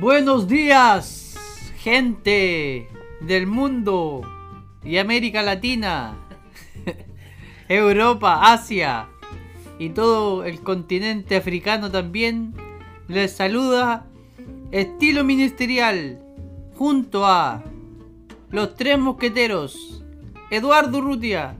Buenos 0.00 0.48
días, 0.48 1.36
gente 1.76 2.88
del 3.20 3.46
mundo 3.46 4.22
y 4.82 4.96
América 4.96 5.42
Latina, 5.42 6.16
Europa, 7.68 8.50
Asia 8.50 9.10
y 9.78 9.90
todo 9.90 10.44
el 10.44 10.60
continente 10.62 11.36
africano 11.36 11.90
también. 11.90 12.54
Les 13.08 13.32
saluda 13.32 14.06
Estilo 14.70 15.22
Ministerial 15.22 16.18
junto 16.78 17.26
a 17.26 17.62
los 18.50 18.74
tres 18.76 18.98
mosqueteros, 18.98 20.02
Eduardo 20.50 20.96
Urrutia, 20.96 21.58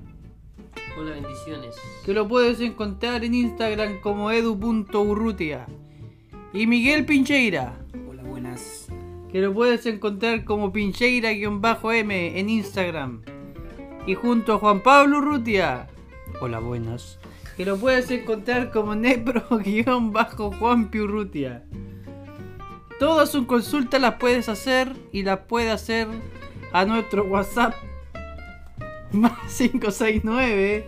Hola, 0.98 1.11
bendiciones. 1.11 1.77
que 2.07 2.14
lo 2.14 2.27
puedes 2.27 2.58
encontrar 2.61 3.22
en 3.22 3.35
Instagram 3.35 4.00
como 4.00 4.30
edu.urrutia, 4.30 5.66
y 6.54 6.66
Miguel 6.66 7.04
Pincheira. 7.04 7.79
Que 9.30 9.40
lo 9.40 9.54
puedes 9.54 9.86
encontrar 9.86 10.44
como 10.44 10.72
Pincheira-M 10.72 12.39
en 12.39 12.50
Instagram. 12.50 13.22
Y 14.07 14.14
junto 14.14 14.54
a 14.54 14.58
Juan 14.58 14.82
Pablo 14.82 15.18
Urrutia, 15.18 15.89
hola 16.40 16.58
buenas, 16.58 17.18
que 17.57 17.64
lo 17.64 17.76
puedes 17.76 18.11
encontrar 18.11 18.71
como 18.71 18.94
Nepro-Juan 18.94 20.90
Urrutia. 20.94 21.64
Todas 22.99 23.30
sus 23.30 23.46
consultas 23.46 24.00
las 24.00 24.14
puedes 24.14 24.49
hacer 24.49 24.96
y 25.13 25.22
las 25.22 25.41
puedes 25.41 25.72
hacer 25.72 26.08
a 26.72 26.85
nuestro 26.85 27.25
WhatsApp 27.25 27.75
más 29.13 29.32
569 29.57 30.86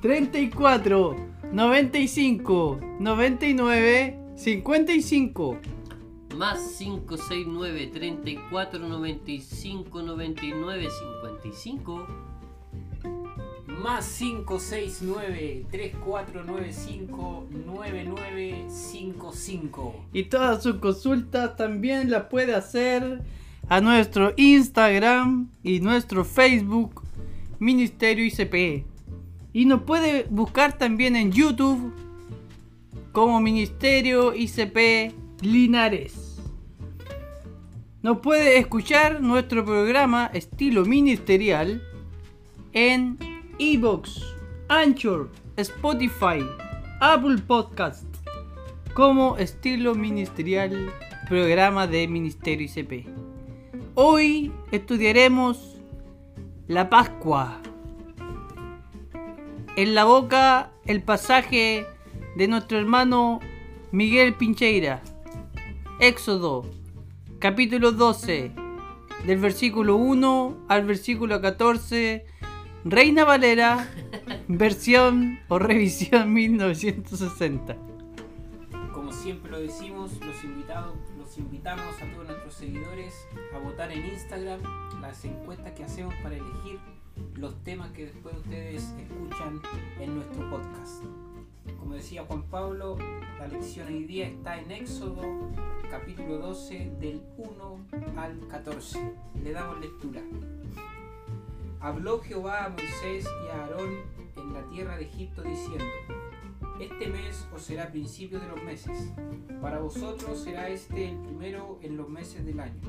34 0.00 1.16
95 1.52 2.80
99 3.00 4.18
55. 4.36 5.58
Más 6.36 6.76
569 6.78 7.90
34 7.92 8.78
95 8.80 10.02
99 10.02 10.88
55. 11.40 12.06
Más 13.80 14.06
569 14.18 15.66
3495 15.70 17.46
9955. 17.66 19.94
Y 20.12 20.24
todas 20.24 20.62
sus 20.62 20.76
consultas 20.76 21.56
también 21.56 22.10
las 22.10 22.24
puede 22.24 22.54
hacer 22.54 23.22
a 23.68 23.80
nuestro 23.80 24.34
Instagram 24.36 25.48
y 25.62 25.80
nuestro 25.80 26.24
Facebook 26.24 27.02
Ministerio 27.60 28.24
ICP. 28.24 28.84
Y 29.52 29.66
nos 29.66 29.82
puede 29.82 30.26
buscar 30.30 30.76
también 30.76 31.14
en 31.14 31.30
YouTube 31.30 31.92
como 33.12 33.40
Ministerio 33.40 34.34
ICP 34.34 35.14
Linares. 35.40 36.23
Nos 38.04 38.18
puede 38.18 38.58
escuchar 38.58 39.22
nuestro 39.22 39.64
programa 39.64 40.30
estilo 40.34 40.84
ministerial 40.84 41.82
en 42.74 43.16
Evox, 43.58 44.22
Anchor, 44.68 45.30
Spotify, 45.56 46.44
Apple 47.00 47.38
Podcast 47.38 48.04
como 48.92 49.38
estilo 49.38 49.94
ministerial 49.94 50.92
programa 51.30 51.86
de 51.86 52.06
Ministerio 52.06 52.66
ICP. 52.66 53.08
Hoy 53.94 54.52
estudiaremos 54.70 55.78
la 56.68 56.90
Pascua. 56.90 57.58
En 59.76 59.94
la 59.94 60.04
boca 60.04 60.72
el 60.84 61.02
pasaje 61.02 61.86
de 62.36 62.48
nuestro 62.48 62.76
hermano 62.76 63.40
Miguel 63.92 64.34
Pincheira. 64.34 65.00
Éxodo, 66.00 66.66
capítulo 67.38 67.92
12, 67.92 68.52
del 69.26 69.38
versículo 69.38 69.96
1 69.96 70.66
al 70.68 70.84
versículo 70.84 71.40
14, 71.40 72.26
Reina 72.84 73.24
Valera, 73.24 73.88
versión 74.48 75.38
o 75.48 75.58
revisión 75.58 76.32
1960. 76.32 77.76
Como 78.92 79.12
siempre 79.12 79.50
lo 79.50 79.60
decimos, 79.60 80.12
los, 80.20 80.44
invitados, 80.44 80.96
los 81.18 81.38
invitamos 81.38 81.94
a 82.02 82.12
todos 82.12 82.28
nuestros 82.28 82.54
seguidores 82.54 83.14
a 83.54 83.58
votar 83.58 83.90
en 83.92 84.04
Instagram 84.06 84.60
las 85.00 85.24
encuestas 85.24 85.72
que 85.72 85.84
hacemos 85.84 86.14
para 86.22 86.36
elegir 86.36 86.78
los 87.34 87.62
temas 87.62 87.90
que 87.92 88.06
después 88.06 88.36
ustedes 88.36 88.82
escuchan 88.98 89.60
en 90.00 90.14
nuestro 90.16 90.50
podcast. 90.50 91.04
Como 91.78 91.94
decía 91.94 92.24
Juan 92.24 92.42
Pablo, 92.44 92.96
la 93.38 93.48
lección 93.48 93.88
hoy 93.88 94.04
día 94.04 94.28
está 94.28 94.60
en 94.60 94.70
Éxodo 94.70 95.22
capítulo 95.90 96.38
12 96.38 96.92
del 97.00 97.22
1 97.36 97.86
al 98.16 98.46
14. 98.48 98.98
Le 99.42 99.52
damos 99.52 99.80
lectura. 99.80 100.20
Habló 101.80 102.20
Jehová 102.20 102.66
a 102.66 102.68
Moisés 102.70 103.24
y 103.24 103.48
a 103.48 103.64
Aarón 103.64 104.00
en 104.36 104.52
la 104.52 104.68
tierra 104.68 104.96
de 104.96 105.04
Egipto 105.04 105.42
diciendo, 105.42 105.84
Este 106.80 107.08
mes 107.08 107.46
os 107.54 107.62
será 107.62 107.90
principio 107.90 108.40
de 108.40 108.48
los 108.48 108.62
meses, 108.62 109.12
para 109.60 109.78
vosotros 109.78 110.40
será 110.40 110.68
este 110.68 111.10
el 111.10 111.18
primero 111.18 111.78
en 111.82 111.96
los 111.96 112.08
meses 112.08 112.44
del 112.44 112.60
año. 112.60 112.80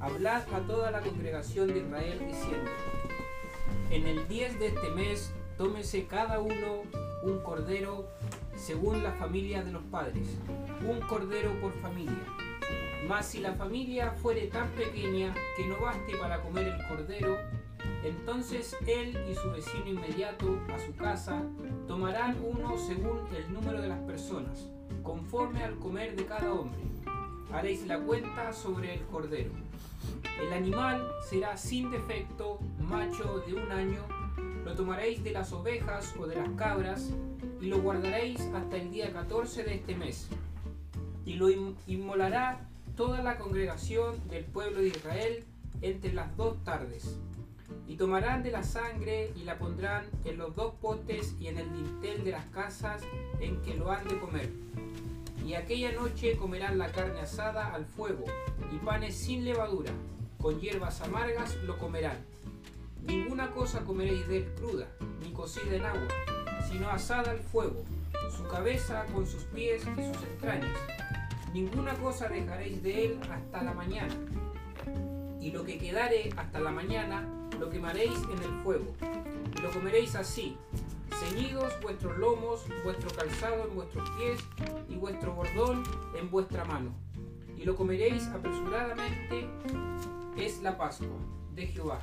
Hablad 0.00 0.42
a 0.52 0.60
toda 0.66 0.90
la 0.90 1.00
congregación 1.00 1.68
de 1.68 1.80
Israel 1.80 2.18
diciendo, 2.26 2.70
En 3.90 4.06
el 4.06 4.26
10 4.28 4.58
de 4.58 4.66
este 4.68 4.90
mes 4.90 5.32
tómese 5.56 6.06
cada 6.06 6.40
uno 6.40 6.82
un 7.24 7.40
cordero 7.40 8.08
según 8.54 9.02
la 9.02 9.12
familia 9.12 9.64
de 9.64 9.72
los 9.72 9.82
padres, 9.84 10.28
un 10.86 11.00
cordero 11.00 11.50
por 11.60 11.72
familia. 11.80 12.24
Mas 13.08 13.26
si 13.26 13.40
la 13.40 13.54
familia 13.54 14.12
fuere 14.12 14.46
tan 14.46 14.68
pequeña 14.70 15.34
que 15.56 15.66
no 15.66 15.78
baste 15.80 16.16
para 16.16 16.40
comer 16.40 16.68
el 16.68 16.88
cordero, 16.88 17.36
entonces 18.04 18.76
él 18.86 19.16
y 19.30 19.34
su 19.34 19.50
vecino 19.50 19.86
inmediato 19.86 20.58
a 20.74 20.78
su 20.78 20.94
casa 20.94 21.42
tomarán 21.86 22.38
uno 22.42 22.76
según 22.78 23.20
el 23.34 23.52
número 23.52 23.80
de 23.80 23.88
las 23.88 24.00
personas, 24.00 24.68
conforme 25.02 25.64
al 25.64 25.78
comer 25.78 26.14
de 26.16 26.26
cada 26.26 26.52
hombre. 26.52 26.80
Haréis 27.52 27.86
la 27.86 27.98
cuenta 27.98 28.52
sobre 28.52 28.94
el 28.94 29.02
cordero. 29.06 29.50
El 30.40 30.52
animal 30.52 31.06
será 31.28 31.56
sin 31.56 31.90
defecto, 31.90 32.58
macho 32.78 33.42
de 33.46 33.54
un 33.54 33.70
año, 33.70 34.02
lo 34.64 34.74
tomaréis 34.74 35.22
de 35.22 35.32
las 35.32 35.52
ovejas 35.52 36.14
o 36.18 36.26
de 36.26 36.36
las 36.36 36.48
cabras 36.56 37.10
y 37.60 37.66
lo 37.66 37.80
guardaréis 37.80 38.40
hasta 38.54 38.76
el 38.76 38.90
día 38.90 39.12
14 39.12 39.64
de 39.64 39.74
este 39.74 39.94
mes. 39.94 40.28
Y 41.24 41.34
lo 41.34 41.50
in- 41.50 41.76
inmolará 41.86 42.60
toda 42.96 43.22
la 43.22 43.38
congregación 43.38 44.26
del 44.28 44.44
pueblo 44.44 44.80
de 44.80 44.88
Israel 44.88 45.44
entre 45.82 46.12
las 46.12 46.34
dos 46.36 46.62
tardes. 46.64 47.16
Y 47.86 47.96
tomarán 47.96 48.42
de 48.42 48.50
la 48.50 48.62
sangre 48.62 49.32
y 49.36 49.44
la 49.44 49.58
pondrán 49.58 50.06
en 50.24 50.38
los 50.38 50.54
dos 50.56 50.74
postes 50.80 51.34
y 51.40 51.48
en 51.48 51.58
el 51.58 51.70
dintel 51.72 52.24
de 52.24 52.30
las 52.30 52.44
casas 52.46 53.02
en 53.40 53.60
que 53.62 53.74
lo 53.74 53.90
han 53.90 54.06
de 54.08 54.18
comer. 54.18 54.50
Y 55.46 55.54
aquella 55.54 55.92
noche 55.92 56.36
comerán 56.38 56.78
la 56.78 56.90
carne 56.90 57.20
asada 57.20 57.74
al 57.74 57.84
fuego 57.84 58.24
y 58.72 58.76
panes 58.78 59.14
sin 59.14 59.44
levadura, 59.44 59.90
con 60.40 60.58
hierbas 60.60 61.02
amargas 61.02 61.54
lo 61.66 61.76
comerán. 61.78 62.16
Ninguna 63.06 63.50
cosa 63.50 63.84
comeréis 63.84 64.26
de 64.28 64.38
él 64.38 64.54
cruda, 64.56 64.88
ni 65.20 65.32
cocida 65.32 65.76
en 65.76 65.84
agua, 65.84 66.08
sino 66.70 66.88
asada 66.88 67.30
al 67.30 67.40
fuego, 67.40 67.84
su 68.34 68.46
cabeza 68.48 69.04
con 69.12 69.26
sus 69.26 69.44
pies 69.44 69.82
y 69.82 70.14
sus 70.14 70.22
entrañas. 70.24 70.78
Ninguna 71.52 71.94
cosa 71.94 72.28
dejaréis 72.28 72.82
de 72.82 73.06
él 73.06 73.20
hasta 73.30 73.62
la 73.62 73.74
mañana. 73.74 74.14
Y 75.40 75.50
lo 75.50 75.64
que 75.64 75.78
quedare 75.78 76.30
hasta 76.36 76.58
la 76.58 76.70
mañana, 76.70 77.28
lo 77.60 77.70
quemaréis 77.70 78.16
en 78.32 78.42
el 78.42 78.62
fuego. 78.62 78.94
Y 79.56 79.60
lo 79.60 79.70
comeréis 79.70 80.14
así, 80.14 80.56
ceñidos 81.20 81.80
vuestros 81.82 82.16
lomos, 82.18 82.64
vuestro 82.82 83.10
calzado 83.10 83.68
en 83.68 83.74
vuestros 83.74 84.08
pies 84.18 84.40
y 84.88 84.96
vuestro 84.96 85.34
bordón 85.34 85.84
en 86.18 86.30
vuestra 86.30 86.64
mano. 86.64 86.92
Y 87.56 87.64
lo 87.64 87.76
comeréis 87.76 88.26
apresuradamente, 88.28 89.48
es 90.36 90.60
la 90.62 90.76
Pascua 90.76 91.18
de 91.54 91.66
Jehová. 91.66 92.00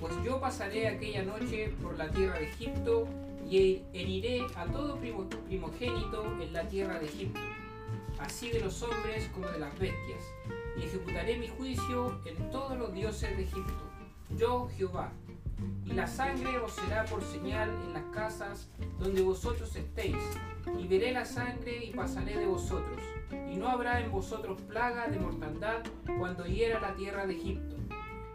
Pues 0.00 0.14
yo 0.24 0.40
pasaré 0.40 0.88
aquella 0.88 1.22
noche 1.22 1.72
por 1.82 1.96
la 1.98 2.10
tierra 2.10 2.38
de 2.38 2.48
Egipto 2.48 3.06
y 3.48 3.82
heriré 3.92 4.46
a 4.56 4.64
todo 4.66 4.96
primo- 4.96 5.28
primogénito 5.46 6.24
en 6.40 6.52
la 6.52 6.66
tierra 6.68 6.98
de 6.98 7.06
Egipto, 7.06 7.40
así 8.18 8.50
de 8.50 8.60
los 8.60 8.82
hombres 8.82 9.28
como 9.34 9.48
de 9.48 9.58
las 9.58 9.78
bestias, 9.78 10.22
y 10.78 10.84
ejecutaré 10.84 11.36
mi 11.36 11.48
juicio 11.48 12.18
en 12.24 12.50
todos 12.50 12.78
los 12.78 12.92
dioses 12.94 13.36
de 13.36 13.42
Egipto. 13.42 13.90
Yo, 14.38 14.68
Jehová. 14.76 15.12
Y 15.84 15.92
la 15.92 16.06
sangre 16.06 16.58
os 16.58 16.72
será 16.72 17.04
por 17.04 17.22
señal 17.22 17.68
en 17.68 17.92
las 17.92 18.04
casas 18.14 18.70
donde 18.98 19.20
vosotros 19.20 19.76
estéis, 19.76 20.16
y 20.78 20.86
veré 20.86 21.12
la 21.12 21.26
sangre 21.26 21.84
y 21.84 21.92
pasaré 21.92 22.38
de 22.38 22.46
vosotros, 22.46 23.02
y 23.30 23.56
no 23.56 23.68
habrá 23.68 24.00
en 24.00 24.10
vosotros 24.10 24.58
plaga 24.62 25.08
de 25.08 25.18
mortandad 25.18 25.82
cuando 26.18 26.46
hiera 26.46 26.80
la 26.80 26.94
tierra 26.94 27.26
de 27.26 27.34
Egipto. 27.34 27.76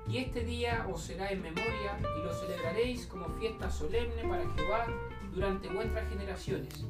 Y 0.07 0.17
este 0.19 0.43
día 0.43 0.85
os 0.91 1.01
será 1.01 1.31
en 1.31 1.41
memoria 1.41 1.97
y 1.99 2.23
lo 2.23 2.33
celebraréis 2.33 3.07
como 3.07 3.27
fiesta 3.39 3.69
solemne 3.69 4.21
para 4.23 4.47
Jehová 4.53 4.87
durante 5.33 5.67
vuestras 5.69 6.07
generaciones. 6.09 6.85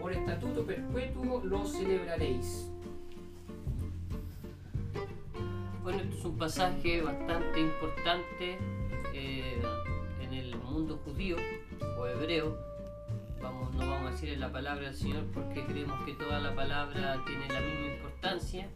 Por 0.00 0.12
estatuto 0.12 0.64
perpetuo 0.64 1.42
lo 1.44 1.66
celebraréis. 1.66 2.70
es 5.90 6.24
un 6.24 6.38
pasaje 6.38 7.02
bastante 7.02 7.60
importante 7.60 8.58
eh, 9.12 9.62
en 10.22 10.32
el 10.32 10.56
mundo 10.56 10.98
judío 11.04 11.36
o 11.98 12.06
hebreo. 12.06 12.56
No 13.42 13.78
vamos 13.78 14.08
a 14.08 14.10
decir 14.12 14.38
la 14.38 14.50
palabra 14.50 14.86
del 14.86 14.94
Señor 14.94 15.24
porque 15.34 15.64
creemos 15.66 16.02
que 16.04 16.14
toda 16.14 16.40
la 16.40 16.54
palabra 16.54 17.22
tiene 17.26 17.48
la 17.48 17.60
misma 17.60 17.94
importancia, 17.94 18.68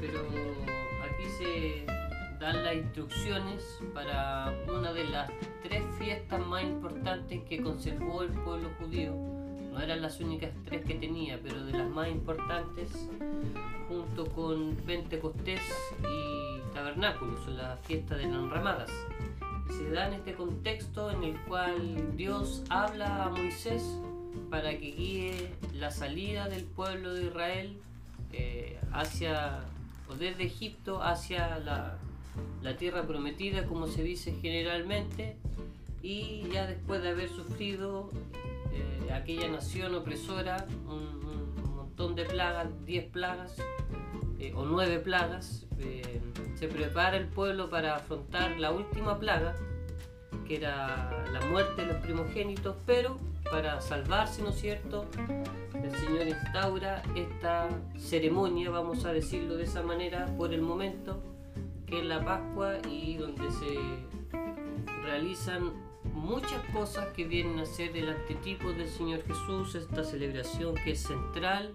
pero 0.00 0.20
aquí 1.04 1.24
se 1.38 2.07
dan 2.38 2.64
las 2.64 2.74
instrucciones 2.74 3.80
para 3.92 4.54
una 4.68 4.92
de 4.92 5.04
las 5.04 5.30
tres 5.62 5.82
fiestas 5.98 6.44
más 6.46 6.62
importantes 6.62 7.42
que 7.48 7.62
conservó 7.62 8.22
el 8.22 8.30
pueblo 8.30 8.70
judío. 8.78 9.12
No 9.72 9.80
eran 9.80 10.02
las 10.02 10.20
únicas 10.20 10.50
tres 10.64 10.84
que 10.84 10.94
tenía, 10.94 11.38
pero 11.42 11.64
de 11.64 11.72
las 11.72 11.88
más 11.88 12.08
importantes, 12.08 13.08
junto 13.88 14.26
con 14.26 14.76
Pentecostés 14.86 15.60
y 16.00 16.74
Tabernáculos, 16.74 17.46
la 17.48 17.76
fiesta 17.78 18.16
de 18.16 18.26
las 18.26 18.36
enramadas. 18.36 18.90
Se 19.68 19.90
da 19.90 20.08
este 20.08 20.34
contexto 20.34 21.10
en 21.10 21.24
el 21.24 21.36
cual 21.42 22.16
Dios 22.16 22.64
habla 22.70 23.24
a 23.24 23.28
Moisés 23.30 23.82
para 24.50 24.70
que 24.70 24.92
guíe 24.92 25.52
la 25.74 25.90
salida 25.90 26.48
del 26.48 26.64
pueblo 26.64 27.12
de 27.12 27.24
Israel 27.26 27.76
eh, 28.32 28.78
hacia 28.92 29.60
o 30.08 30.14
desde 30.14 30.44
Egipto 30.44 31.02
hacia 31.02 31.58
la, 31.58 31.98
la 32.62 32.76
tierra 32.76 33.06
prometida, 33.06 33.66
como 33.66 33.86
se 33.86 34.02
dice 34.02 34.32
generalmente, 34.40 35.36
y 36.02 36.48
ya 36.52 36.66
después 36.66 37.02
de 37.02 37.10
haber 37.10 37.28
sufrido 37.28 38.10
eh, 38.72 39.12
aquella 39.12 39.48
nación 39.48 39.94
opresora, 39.94 40.66
un, 40.86 41.18
montón 41.74 42.14
de 42.14 42.24
plagas, 42.24 42.68
10 42.84 43.06
plagas 43.06 43.56
eh, 44.38 44.52
o 44.54 44.64
9 44.64 45.00
plagas, 45.00 45.66
eh, 45.80 46.20
se 46.54 46.68
prepara 46.68 47.16
el 47.16 47.26
pueblo 47.26 47.70
para 47.70 47.96
afrontar 47.96 48.58
la 48.58 48.70
última 48.70 49.18
plaga, 49.18 49.54
que 50.46 50.56
era 50.56 51.26
la 51.32 51.40
muerte 51.46 51.82
de 51.82 51.92
los 51.92 51.96
primogénitos, 52.02 52.76
pero 52.86 53.18
para 53.50 53.80
salvarse, 53.80 54.42
¿no 54.42 54.50
es 54.50 54.60
cierto? 54.60 55.06
El 55.74 55.94
Señor 55.96 56.28
instaura 56.28 57.02
esta 57.14 57.68
ceremonia, 57.96 58.70
vamos 58.70 59.04
a 59.04 59.12
decirlo 59.12 59.56
de 59.56 59.64
esa 59.64 59.82
manera, 59.82 60.26
por 60.36 60.52
el 60.52 60.62
momento, 60.62 61.22
que 61.88 62.00
es 62.00 62.04
la 62.04 62.24
Pascua 62.24 62.78
y 62.88 63.16
donde 63.16 63.50
se 63.50 63.78
realizan 65.02 65.72
muchas 66.12 66.62
cosas 66.72 67.08
que 67.14 67.24
vienen 67.24 67.58
a 67.58 67.66
ser 67.66 67.96
el 67.96 68.08
arquetipo 68.08 68.72
del 68.72 68.88
Señor 68.88 69.22
Jesús, 69.24 69.74
esta 69.74 70.04
celebración 70.04 70.74
que 70.84 70.92
es 70.92 71.02
central 71.02 71.74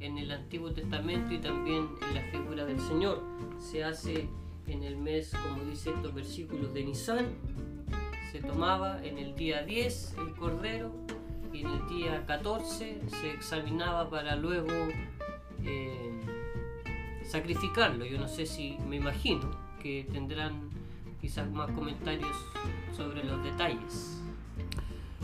en 0.00 0.16
el 0.18 0.30
Antiguo 0.30 0.72
Testamento 0.72 1.34
y 1.34 1.38
también 1.38 1.88
en 2.08 2.14
la 2.14 2.22
figura 2.30 2.64
del 2.64 2.80
Señor. 2.80 3.22
Se 3.58 3.84
hace 3.84 4.28
en 4.66 4.82
el 4.82 4.96
mes, 4.96 5.32
como 5.32 5.64
dice 5.64 5.90
estos 5.90 6.14
versículos 6.14 6.72
de 6.72 6.84
Nisan, 6.84 7.26
se 8.32 8.40
tomaba 8.40 9.04
en 9.04 9.18
el 9.18 9.34
día 9.34 9.62
10 9.64 10.14
el 10.18 10.34
cordero 10.36 10.92
y 11.52 11.62
en 11.62 11.68
el 11.68 11.88
día 11.88 12.24
14 12.26 13.00
se 13.08 13.30
examinaba 13.30 14.08
para 14.08 14.36
luego 14.36 14.72
eh, 15.64 16.09
sacrificarlo. 17.30 18.04
Yo 18.04 18.18
no 18.18 18.28
sé 18.28 18.46
si 18.46 18.76
me 18.88 18.96
imagino 18.96 19.50
que 19.82 20.06
tendrán 20.12 20.70
quizás 21.20 21.50
más 21.50 21.70
comentarios 21.70 22.36
sobre 22.96 23.24
los 23.24 23.42
detalles. 23.44 24.20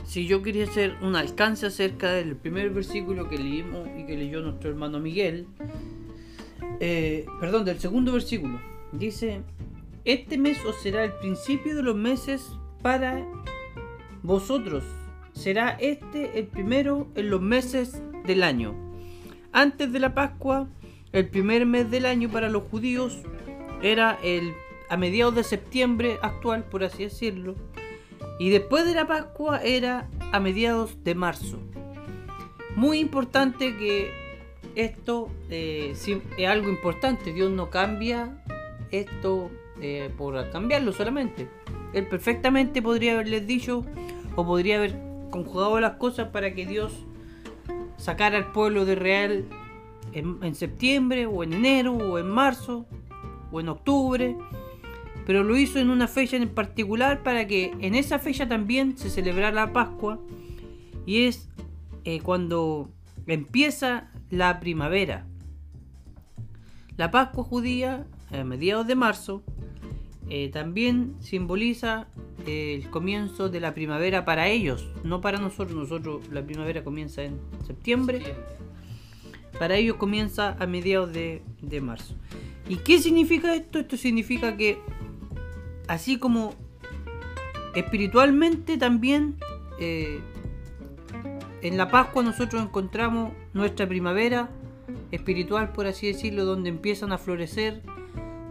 Si 0.04 0.26
yo 0.26 0.42
quería 0.42 0.64
hacer 0.64 0.96
un 1.02 1.16
alcance 1.16 1.66
acerca 1.66 2.12
del 2.12 2.36
primer 2.36 2.70
versículo 2.70 3.28
que 3.28 3.38
leímos 3.38 3.88
y 3.98 4.06
que 4.06 4.16
leyó 4.16 4.40
nuestro 4.40 4.70
hermano 4.70 5.00
Miguel, 5.00 5.46
eh, 6.80 7.26
perdón, 7.40 7.64
del 7.64 7.80
segundo 7.80 8.12
versículo, 8.12 8.60
dice, 8.92 9.40
este 10.04 10.38
mes 10.38 10.58
os 10.64 10.76
será 10.76 11.02
el 11.02 11.12
principio 11.14 11.74
de 11.74 11.82
los 11.82 11.96
meses 11.96 12.46
para 12.82 13.26
vosotros, 14.22 14.84
será 15.32 15.70
este 15.70 16.38
el 16.38 16.46
primero 16.46 17.08
en 17.16 17.30
los 17.30 17.42
meses 17.42 18.00
del 18.26 18.44
año. 18.44 18.74
Antes 19.52 19.92
de 19.92 19.98
la 19.98 20.14
Pascua, 20.14 20.68
el 21.12 21.28
primer 21.28 21.66
mes 21.66 21.90
del 21.90 22.06
año 22.06 22.28
para 22.28 22.48
los 22.48 22.64
judíos 22.64 23.18
era 23.82 24.18
el 24.22 24.54
a 24.88 24.96
mediados 24.96 25.34
de 25.34 25.44
septiembre 25.44 26.18
actual, 26.22 26.64
por 26.64 26.84
así 26.84 27.04
decirlo, 27.04 27.56
y 28.38 28.50
después 28.50 28.86
de 28.86 28.94
la 28.94 29.06
Pascua 29.06 29.60
era 29.62 30.08
a 30.32 30.40
mediados 30.40 31.02
de 31.02 31.14
marzo. 31.14 31.58
Muy 32.76 32.98
importante 32.98 33.76
que 33.76 34.12
esto 34.74 35.30
eh, 35.50 35.94
es 36.36 36.48
algo 36.48 36.68
importante. 36.68 37.32
Dios 37.32 37.50
no 37.50 37.70
cambia 37.70 38.42
esto 38.90 39.50
eh, 39.80 40.10
por 40.16 40.50
cambiarlo 40.50 40.92
solamente. 40.92 41.48
Él 41.94 42.06
perfectamente 42.06 42.82
podría 42.82 43.14
haberles 43.14 43.46
dicho 43.46 43.84
o 44.34 44.44
podría 44.44 44.76
haber 44.76 44.94
conjugado 45.30 45.80
las 45.80 45.94
cosas 45.94 46.28
para 46.28 46.54
que 46.54 46.66
Dios 46.66 46.92
sacara 47.96 48.36
al 48.36 48.52
pueblo 48.52 48.84
de 48.84 48.92
Israel 48.92 49.46
en, 50.18 50.38
en 50.42 50.54
septiembre 50.54 51.26
o 51.26 51.42
en 51.44 51.52
enero 51.52 51.94
o 51.94 52.18
en 52.18 52.28
marzo 52.28 52.86
o 53.52 53.60
en 53.60 53.68
octubre 53.68 54.36
pero 55.26 55.42
lo 55.42 55.56
hizo 55.56 55.80
en 55.80 55.90
una 55.90 56.06
fecha 56.06 56.36
en 56.36 56.48
particular 56.48 57.24
para 57.24 57.48
que 57.48 57.72
en 57.80 57.96
esa 57.96 58.20
fecha 58.20 58.48
también 58.48 58.96
se 58.96 59.10
celebrara 59.10 59.50
la 59.50 59.72
Pascua 59.72 60.20
y 61.04 61.22
es 61.24 61.48
eh, 62.04 62.20
cuando 62.20 62.90
empieza 63.26 64.08
la 64.30 64.60
primavera. 64.60 65.26
La 66.96 67.10
Pascua 67.10 67.42
judía, 67.42 68.06
a 68.30 68.44
mediados 68.44 68.86
de 68.86 68.94
marzo, 68.94 69.42
eh, 70.28 70.48
también 70.50 71.16
simboliza 71.18 72.06
eh, 72.46 72.74
el 72.80 72.88
comienzo 72.90 73.48
de 73.48 73.58
la 73.58 73.74
primavera 73.74 74.24
para 74.24 74.46
ellos, 74.46 74.88
no 75.02 75.20
para 75.20 75.38
nosotros. 75.38 75.76
Nosotros 75.76 76.28
la 76.30 76.44
primavera 76.46 76.84
comienza 76.84 77.24
en 77.24 77.40
septiembre. 77.66 78.22
Para 79.58 79.76
ellos 79.76 79.96
comienza 79.96 80.56
a 80.58 80.66
mediados 80.66 81.12
de, 81.12 81.42
de 81.62 81.80
marzo. 81.80 82.14
¿Y 82.68 82.76
qué 82.76 82.98
significa 83.00 83.54
esto? 83.54 83.78
Esto 83.78 83.96
significa 83.96 84.56
que 84.56 84.78
así 85.88 86.18
como 86.18 86.54
espiritualmente 87.74 88.78
también 88.78 89.36
eh, 89.78 90.20
en 91.62 91.76
la 91.76 91.88
Pascua 91.88 92.22
nosotros 92.22 92.62
encontramos 92.62 93.32
nuestra 93.54 93.86
primavera 93.86 94.50
espiritual, 95.10 95.72
por 95.72 95.86
así 95.86 96.06
decirlo, 96.06 96.44
donde 96.44 96.68
empiezan 96.68 97.12
a 97.12 97.18
florecer, 97.18 97.82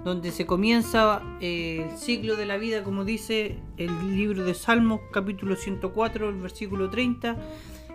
donde 0.04 0.32
se 0.32 0.46
comienza 0.46 1.22
eh, 1.42 1.88
el 1.90 1.98
ciclo 1.98 2.36
de 2.36 2.46
la 2.46 2.58
vida, 2.58 2.84
como 2.84 3.06
dice 3.06 3.58
el 3.78 4.16
libro 4.16 4.44
de 4.44 4.54
Salmos, 4.54 5.02
capítulo 5.12 5.56
104, 5.56 6.30
el 6.30 6.36
versículo 6.36 6.90
30. 6.90 7.38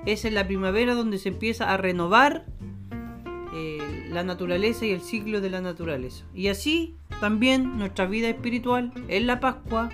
Es 0.06 0.24
en 0.24 0.34
la 0.34 0.46
primavera 0.46 0.94
donde 0.94 1.18
se 1.18 1.28
empieza 1.28 1.72
a 1.72 1.76
renovar 1.76 2.46
la 4.10 4.24
naturaleza 4.24 4.84
y 4.86 4.90
el 4.90 5.00
ciclo 5.00 5.40
de 5.40 5.50
la 5.50 5.60
naturaleza. 5.60 6.24
Y 6.34 6.48
así 6.48 6.96
también 7.20 7.78
nuestra 7.78 8.06
vida 8.06 8.28
espiritual 8.28 8.92
en 9.08 9.26
la 9.26 9.40
Pascua, 9.40 9.90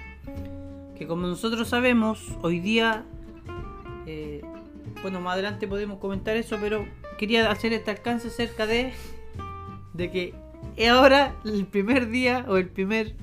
que 0.96 1.06
como 1.06 1.26
nosotros 1.26 1.68
sabemos, 1.68 2.36
hoy 2.42 2.60
día, 2.60 3.04
eh, 4.06 4.42
bueno, 5.02 5.20
más 5.20 5.34
adelante 5.34 5.68
podemos 5.68 5.98
comentar 5.98 6.36
eso, 6.36 6.56
pero 6.60 6.86
quería 7.18 7.50
hacer 7.50 7.72
este 7.72 7.90
alcance 7.90 8.28
acerca 8.28 8.66
de, 8.66 8.92
de 9.92 10.10
que 10.10 10.34
ahora 10.88 11.36
el 11.44 11.66
primer 11.66 12.08
día 12.08 12.44
o 12.48 12.56
el 12.56 12.68
primer 12.68 13.14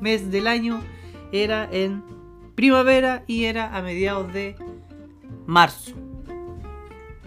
mes 0.00 0.30
del 0.30 0.46
año 0.46 0.80
era 1.32 1.68
en 1.70 2.02
primavera 2.54 3.24
y 3.26 3.44
era 3.44 3.76
a 3.76 3.82
mediados 3.82 4.32
de 4.32 4.56
marzo. 5.46 5.94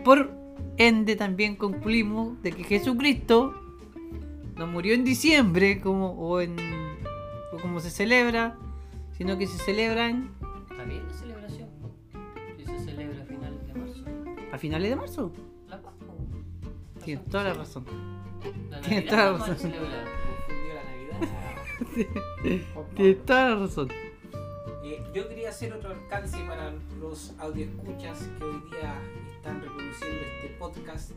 Por 0.04 0.41
ende 0.88 1.16
también 1.16 1.56
concluimos 1.56 2.42
de 2.42 2.52
que 2.52 2.64
Jesucristo 2.64 3.54
no 4.56 4.68
murió 4.68 4.94
en 4.94 5.04
diciembre 5.04 5.82
como 5.82 6.12
o 6.14 6.42
en 6.42 6.56
o 7.54 7.58
como 7.62 7.80
se 7.80 7.90
celebra, 7.90 8.58
sino 9.18 9.38
que 9.38 9.48
se 9.48 9.58
celebra 9.58 10.10
en 10.10 10.30
Está 10.70 10.84
bien 10.84 11.08
la 11.08 11.14
celebración. 11.14 11.70
Si 12.58 12.66
se 12.66 12.80
celebra 12.80 13.22
a 13.22 13.26
finales 13.26 13.68
de 13.68 13.74
marzo. 13.74 14.04
a 14.52 14.58
finales 14.58 14.90
de 14.90 14.96
marzo. 14.96 15.32
La 15.68 15.82
Pascua. 15.82 16.16
Tienes 17.04 17.26
toda 17.26 17.44
la 17.44 17.54
razón. 17.54 17.86
La 18.70 18.82
Tienes 18.82 19.06
Navidad 19.06 19.10
toda 19.10 19.32
la 19.32 19.38
razón. 19.38 19.58
celebrar. 19.58 20.06
Confundió 20.48 20.74
la 20.74 20.84
Navidad. 20.84 21.20
Tienes 22.96 23.26
toda 23.26 23.50
la 23.50 23.56
razón. 23.56 23.90
Eh, 24.84 25.04
yo 25.14 25.28
quería 25.30 25.50
hacer 25.50 25.74
otro 25.74 25.92
alcance 25.92 26.38
para 26.48 26.74
los 27.00 27.34
audioescuchas 27.40 28.28
que 28.38 28.44
hoy 28.44 28.62
día 28.72 28.96
están 29.42 29.60
reproduciendo 29.60 30.22
este 30.36 30.50
podcast. 30.60 31.12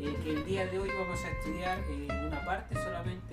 eh, 0.00 0.16
que 0.24 0.30
el 0.32 0.44
día 0.44 0.66
de 0.66 0.76
hoy 0.80 0.88
vamos 0.88 1.24
a 1.24 1.30
estudiar 1.30 1.78
eh, 1.88 2.08
una 2.26 2.44
parte 2.44 2.74
solamente 2.74 3.32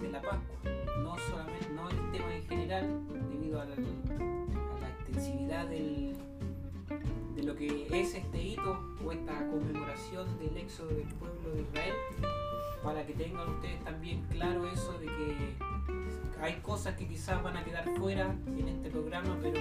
de, 0.00 0.08
la 0.10 0.22
Pascua, 0.22 0.56
no 1.02 1.18
solamente 1.18 1.68
no 1.74 1.90
el 1.90 2.12
tema 2.12 2.34
en 2.34 2.48
general, 2.48 3.02
debido 3.30 3.60
a 3.60 3.66
la, 3.66 3.74
a 3.74 4.80
la 4.80 4.88
extensividad 4.88 5.66
del, 5.66 6.16
de 7.34 7.42
lo 7.42 7.54
que 7.54 7.88
es 7.90 8.14
este 8.14 8.42
hito 8.42 8.78
o 9.04 9.12
esta 9.12 9.46
conmemoración 9.48 10.38
del 10.38 10.56
éxodo 10.56 10.88
del 10.88 11.08
pueblo 11.14 11.50
de 11.54 11.62
Israel. 11.62 11.94
para 12.82 13.06
que 13.06 13.12
tengan 13.12 13.48
ustedes 13.48 13.82
también 13.84 14.22
claro 14.28 14.68
eso 14.68 14.98
de 14.98 15.06
que 15.06 15.36
hay 16.40 16.54
cosas 16.54 16.96
que 16.96 17.06
quizás 17.06 17.40
van 17.42 17.56
a 17.56 17.64
quedar 17.64 17.88
fuera 17.96 18.34
en 18.46 18.68
este 18.68 18.90
programa, 18.90 19.38
pero 19.40 19.60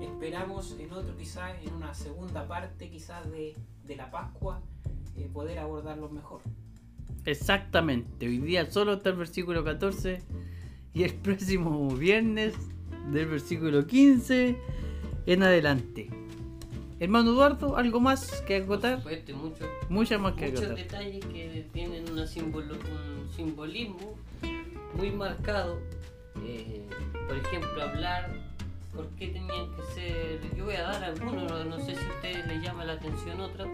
esperamos 0.00 0.76
en 0.78 0.92
otro 0.92 1.16
quizás, 1.16 1.52
en 1.62 1.72
una 1.74 1.94
segunda 1.94 2.48
parte 2.48 2.90
quizás 2.90 3.30
de, 3.30 3.54
de 3.86 3.96
la 3.96 4.10
Pascua, 4.10 4.60
eh, 5.16 5.30
poder 5.32 5.60
abordarlos 5.60 6.10
mejor. 6.10 6.40
Exactamente, 7.24 8.26
hoy 8.26 8.38
día 8.38 8.68
solo 8.70 8.94
está 8.94 9.10
el 9.10 9.16
versículo 9.16 9.62
14 9.62 10.22
y 10.92 11.04
el 11.04 11.14
próximo 11.22 11.88
viernes 11.94 12.54
del 13.12 13.26
versículo 13.26 13.86
15 13.86 14.56
en 15.26 15.42
adelante. 15.44 16.25
Hermano 16.98 17.30
Eduardo, 17.32 17.76
¿algo 17.76 18.00
más 18.00 18.40
que? 18.42 18.60
Por 18.62 18.80
supuesto, 18.80 19.36
mucho- 19.36 19.64
Muchas 19.90 20.20
más 20.20 20.32
que 20.34 20.46
muchos 20.48 20.62
detalles 20.76 21.24
que 21.26 21.66
tienen 21.72 22.10
una 22.10 22.24
simbolo- 22.26 22.74
un 22.78 23.30
simbolismo 23.34 24.14
muy 24.94 25.10
marcado. 25.10 25.78
Eh, 26.42 26.82
por 27.28 27.36
ejemplo, 27.36 27.82
hablar 27.82 28.30
por 28.94 29.08
qué 29.10 29.28
tenían 29.28 29.74
que 29.76 29.82
ser. 29.94 30.40
Yo 30.56 30.64
voy 30.64 30.76
a 30.76 30.82
dar 30.84 31.04
algunos, 31.04 31.50
no, 31.50 31.64
no 31.64 31.78
sé 31.80 31.94
si 31.96 32.04
a 32.04 32.08
ustedes 32.08 32.46
les 32.46 32.62
llama 32.62 32.84
la 32.84 32.94
atención 32.94 33.40
otro. 33.40 33.70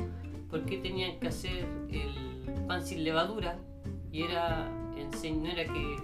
¿Por 0.51 0.65
qué 0.65 0.79
tenían 0.79 1.19
que 1.21 1.29
hacer 1.29 1.65
el 1.91 2.65
pan 2.67 2.85
sin 2.85 3.05
levadura? 3.05 3.57
Y 4.11 4.23
era, 4.25 4.69
no 4.69 5.49
era 5.49 5.65
que 5.65 5.97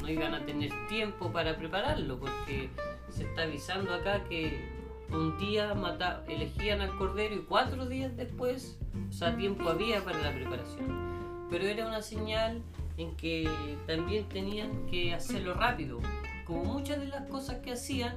no 0.00 0.08
iban 0.10 0.34
a 0.34 0.44
tener 0.44 0.70
tiempo 0.88 1.32
para 1.32 1.56
prepararlo, 1.56 2.18
porque 2.18 2.68
se 3.08 3.24
está 3.24 3.42
avisando 3.42 3.92
acá 3.94 4.22
que 4.24 4.75
un 5.10 5.38
día 5.38 5.74
mata, 5.74 6.24
elegían 6.28 6.80
al 6.80 6.96
cordero 6.96 7.34
y 7.34 7.40
cuatro 7.40 7.86
días 7.86 8.16
después, 8.16 8.78
o 9.08 9.12
sea, 9.12 9.36
tiempo 9.36 9.68
había 9.68 10.04
para 10.04 10.18
la 10.18 10.32
preparación. 10.32 11.46
Pero 11.50 11.64
era 11.64 11.86
una 11.86 12.02
señal 12.02 12.62
en 12.96 13.14
que 13.16 13.48
también 13.86 14.28
tenían 14.28 14.86
que 14.86 15.14
hacerlo 15.14 15.54
rápido. 15.54 16.00
Como 16.44 16.64
muchas 16.64 17.00
de 17.00 17.06
las 17.06 17.28
cosas 17.28 17.58
que 17.58 17.72
hacían 17.72 18.16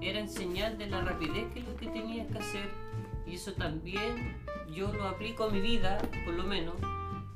eran 0.00 0.28
señal 0.28 0.78
de 0.78 0.88
la 0.88 1.00
rapidez 1.00 1.46
que 1.54 1.60
lo 1.60 1.76
que 1.76 1.86
tenían 1.86 2.26
que 2.28 2.38
hacer. 2.38 2.70
Y 3.26 3.34
eso 3.36 3.52
también 3.52 4.36
yo 4.74 4.92
lo 4.92 5.04
aplico 5.08 5.44
a 5.44 5.50
mi 5.50 5.60
vida, 5.60 5.98
por 6.24 6.34
lo 6.34 6.44
menos. 6.44 6.74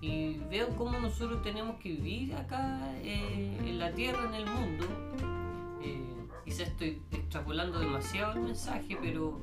Y 0.01 0.39
veo 0.51 0.69
cómo 0.77 0.99
nosotros 0.99 1.43
tenemos 1.43 1.77
que 1.81 1.91
vivir 1.91 2.35
acá 2.35 2.81
eh, 3.03 3.57
en 3.65 3.79
la 3.79 3.93
tierra, 3.93 4.25
en 4.27 4.35
el 4.35 4.47
mundo. 4.47 4.87
Quizás 6.57 6.69
estoy 6.69 7.03
extrapolando 7.13 7.79
demasiado 7.81 8.33
el 8.33 8.41
mensaje, 8.41 8.97
pero 9.03 9.39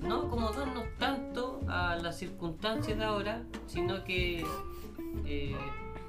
no 0.00 0.22
acomodarnos 0.22 0.86
tanto 0.98 1.60
a 1.68 1.96
las 1.96 2.18
circunstancias 2.18 2.96
de 2.96 3.04
ahora, 3.04 3.42
sino 3.66 4.02
que 4.04 4.42
eh, 5.26 5.54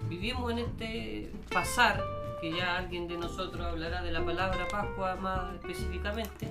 vivimos 0.07 0.49
en 0.53 0.59
este 0.59 1.33
pasar, 1.51 2.01
que 2.39 2.55
ya 2.55 2.77
alguien 2.77 3.09
de 3.09 3.17
nosotros 3.17 3.59
hablará 3.61 4.01
de 4.01 4.13
la 4.13 4.23
palabra 4.23 4.69
Pascua 4.69 5.17
más 5.17 5.53
específicamente, 5.55 6.49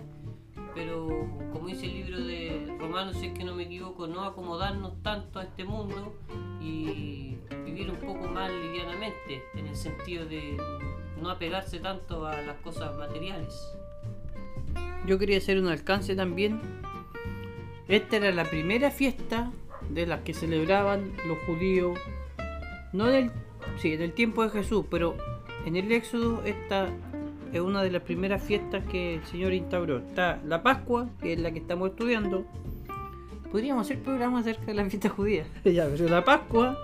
pero 0.74 1.06
como 1.54 1.66
dice 1.66 1.86
el 1.86 1.94
libro 1.94 2.20
de 2.20 2.76
Romanos, 2.78 3.16
si 3.16 3.28
es 3.28 3.32
que 3.32 3.44
no 3.44 3.54
me 3.54 3.62
equivoco, 3.62 4.06
no 4.06 4.24
acomodarnos 4.24 5.02
tanto 5.02 5.38
a 5.38 5.44
este 5.44 5.64
mundo 5.64 6.14
y 6.60 7.38
vivir 7.64 7.90
un 7.90 7.96
poco 7.96 8.28
más 8.28 8.50
livianamente, 8.50 9.42
en 9.54 9.68
el 9.68 9.76
sentido 9.76 10.26
de 10.26 10.58
no 11.18 11.30
apegarse 11.30 11.78
tanto 11.78 12.26
a 12.26 12.42
las 12.42 12.58
cosas 12.58 12.94
materiales. 12.98 13.74
Yo 15.06 15.18
quería 15.18 15.38
hacer 15.38 15.58
un 15.58 15.68
alcance 15.68 16.14
también. 16.16 16.60
Esta 17.88 18.16
era 18.16 18.32
la 18.32 18.44
primera 18.44 18.90
fiesta 18.90 19.50
de 19.90 20.06
las 20.06 20.20
que 20.22 20.34
celebraban 20.34 21.12
los 21.26 21.38
judíos, 21.46 21.98
no 22.92 23.06
del, 23.06 23.30
sí, 23.78 23.92
en 23.92 24.02
el 24.02 24.12
tiempo 24.12 24.42
de 24.42 24.50
Jesús, 24.50 24.84
pero 24.90 25.16
en 25.64 25.76
el 25.76 25.90
Éxodo 25.92 26.42
esta 26.44 26.88
es 27.52 27.60
una 27.60 27.82
de 27.82 27.90
las 27.90 28.02
primeras 28.02 28.42
fiestas 28.42 28.84
que 28.86 29.14
el 29.14 29.24
Señor 29.26 29.52
instauró. 29.52 29.98
Está 29.98 30.40
la 30.44 30.62
Pascua, 30.62 31.08
que 31.20 31.32
es 31.32 31.40
la 31.40 31.52
que 31.52 31.58
estamos 31.58 31.90
estudiando. 31.90 32.44
Podríamos 33.50 33.86
hacer 33.86 34.02
programas 34.02 34.42
acerca 34.42 34.66
de 34.66 34.74
la 34.74 34.84
fiesta 34.86 35.08
judía. 35.08 35.46
ya, 35.64 35.86
pero 35.88 36.08
la 36.08 36.24
Pascua. 36.24 36.76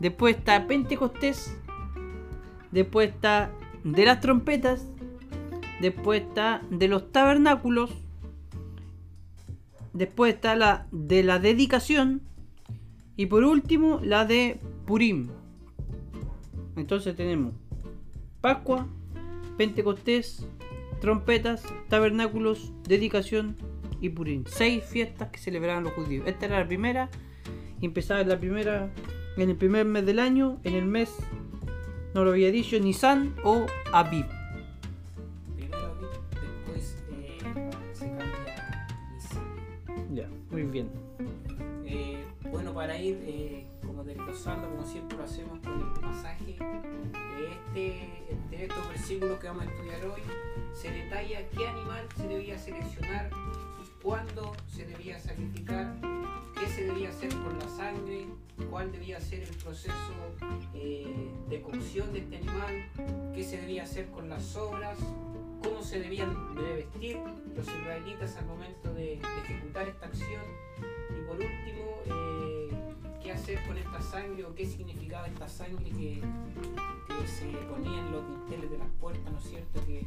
Después 0.00 0.36
está 0.36 0.66
Pentecostés. 0.66 1.56
Después 2.70 3.10
está 3.10 3.50
de 3.84 4.04
las 4.04 4.20
trompetas. 4.20 4.88
Después 5.82 6.22
está 6.22 6.62
de 6.70 6.86
los 6.86 7.10
tabernáculos. 7.10 7.90
Después 9.92 10.32
está 10.34 10.54
la 10.54 10.86
de 10.92 11.24
la 11.24 11.40
dedicación. 11.40 12.22
Y 13.16 13.26
por 13.26 13.42
último, 13.42 13.98
la 14.00 14.24
de 14.24 14.60
Purim. 14.86 15.30
Entonces 16.76 17.16
tenemos 17.16 17.54
Pascua, 18.40 18.86
Pentecostés, 19.58 20.46
trompetas, 21.00 21.64
tabernáculos, 21.88 22.72
dedicación 22.84 23.56
y 24.00 24.08
Purim. 24.08 24.44
Seis 24.46 24.84
fiestas 24.84 25.30
que 25.30 25.40
celebraban 25.40 25.82
los 25.82 25.94
judíos. 25.94 26.28
Esta 26.28 26.46
era 26.46 26.60
la 26.60 26.68
primera. 26.68 27.10
Empezaba 27.80 28.20
en 28.20 28.28
la 28.28 28.38
primera. 28.38 28.88
En 29.36 29.50
el 29.50 29.56
primer 29.56 29.84
mes 29.84 30.06
del 30.06 30.20
año. 30.20 30.60
En 30.62 30.74
el 30.74 30.84
mes. 30.84 31.12
No 32.14 32.24
lo 32.24 32.30
había 32.30 32.52
dicho. 32.52 32.78
Nisan 32.78 33.34
o 33.42 33.66
Aviv. 33.92 34.26
Ya, 40.14 40.28
muy 40.50 40.64
bien. 40.64 40.90
Eh, 41.86 42.22
bueno, 42.50 42.74
para 42.74 42.98
ir 42.98 43.18
eh, 43.22 43.66
como 43.80 44.04
desglosando, 44.04 44.68
como 44.68 44.84
siempre 44.84 45.16
lo 45.16 45.24
hacemos 45.24 45.58
con 45.60 45.80
el 45.80 46.00
pasaje, 46.00 46.58
de 46.58 47.50
este, 47.50 48.08
de 48.50 48.64
estos 48.64 48.88
versículos 48.88 49.38
que 49.40 49.46
vamos 49.46 49.62
a 49.62 49.70
estudiar 49.70 50.04
hoy, 50.04 50.20
se 50.74 50.90
detalla 50.90 51.48
qué 51.48 51.66
animal 51.66 52.06
se 52.14 52.28
debía 52.28 52.58
seleccionar, 52.58 53.30
cuándo 54.02 54.52
se 54.68 54.84
debía 54.84 55.18
sacrificar, 55.18 55.94
qué 56.60 56.66
se 56.66 56.84
debía 56.84 57.08
hacer 57.08 57.30
con 57.30 57.58
la 57.58 57.68
sangre, 57.68 58.26
cuál 58.68 58.92
debía 58.92 59.18
ser 59.18 59.44
el 59.44 59.56
proceso 59.56 59.94
eh, 60.74 61.30
de 61.48 61.62
cocción 61.62 62.12
de 62.12 62.18
este 62.18 62.36
animal, 62.36 63.32
qué 63.34 63.42
se 63.42 63.56
debía 63.62 63.84
hacer 63.84 64.10
con 64.10 64.28
las 64.28 64.42
sobras, 64.42 64.98
cómo 65.62 65.82
se 65.82 66.00
debían 66.00 66.54
de 66.54 66.74
vestir 66.74 67.18
los 67.54 67.66
israelitas 67.66 68.36
al 68.36 68.46
momento 68.46 68.92
de, 68.94 69.18
de 69.18 69.38
ejecutar 69.44 69.88
esta 69.88 70.06
acción 70.06 70.42
y 71.10 71.26
por 71.26 71.36
último, 71.36 72.00
eh, 72.06 72.70
qué 73.22 73.32
hacer 73.32 73.58
con 73.66 73.76
esta 73.76 74.00
sangre 74.00 74.44
o 74.44 74.54
qué 74.54 74.66
significaba 74.66 75.26
esta 75.26 75.48
sangre 75.48 75.84
que, 75.84 76.20
que 76.20 77.26
se 77.26 77.46
ponía 77.68 77.98
en 77.98 78.12
los 78.12 78.26
dinteles 78.28 78.70
de 78.70 78.78
las 78.78 78.88
puertas, 79.00 79.32
¿no 79.32 79.38
es 79.38 79.44
cierto? 79.44 79.80
Que, 79.86 80.06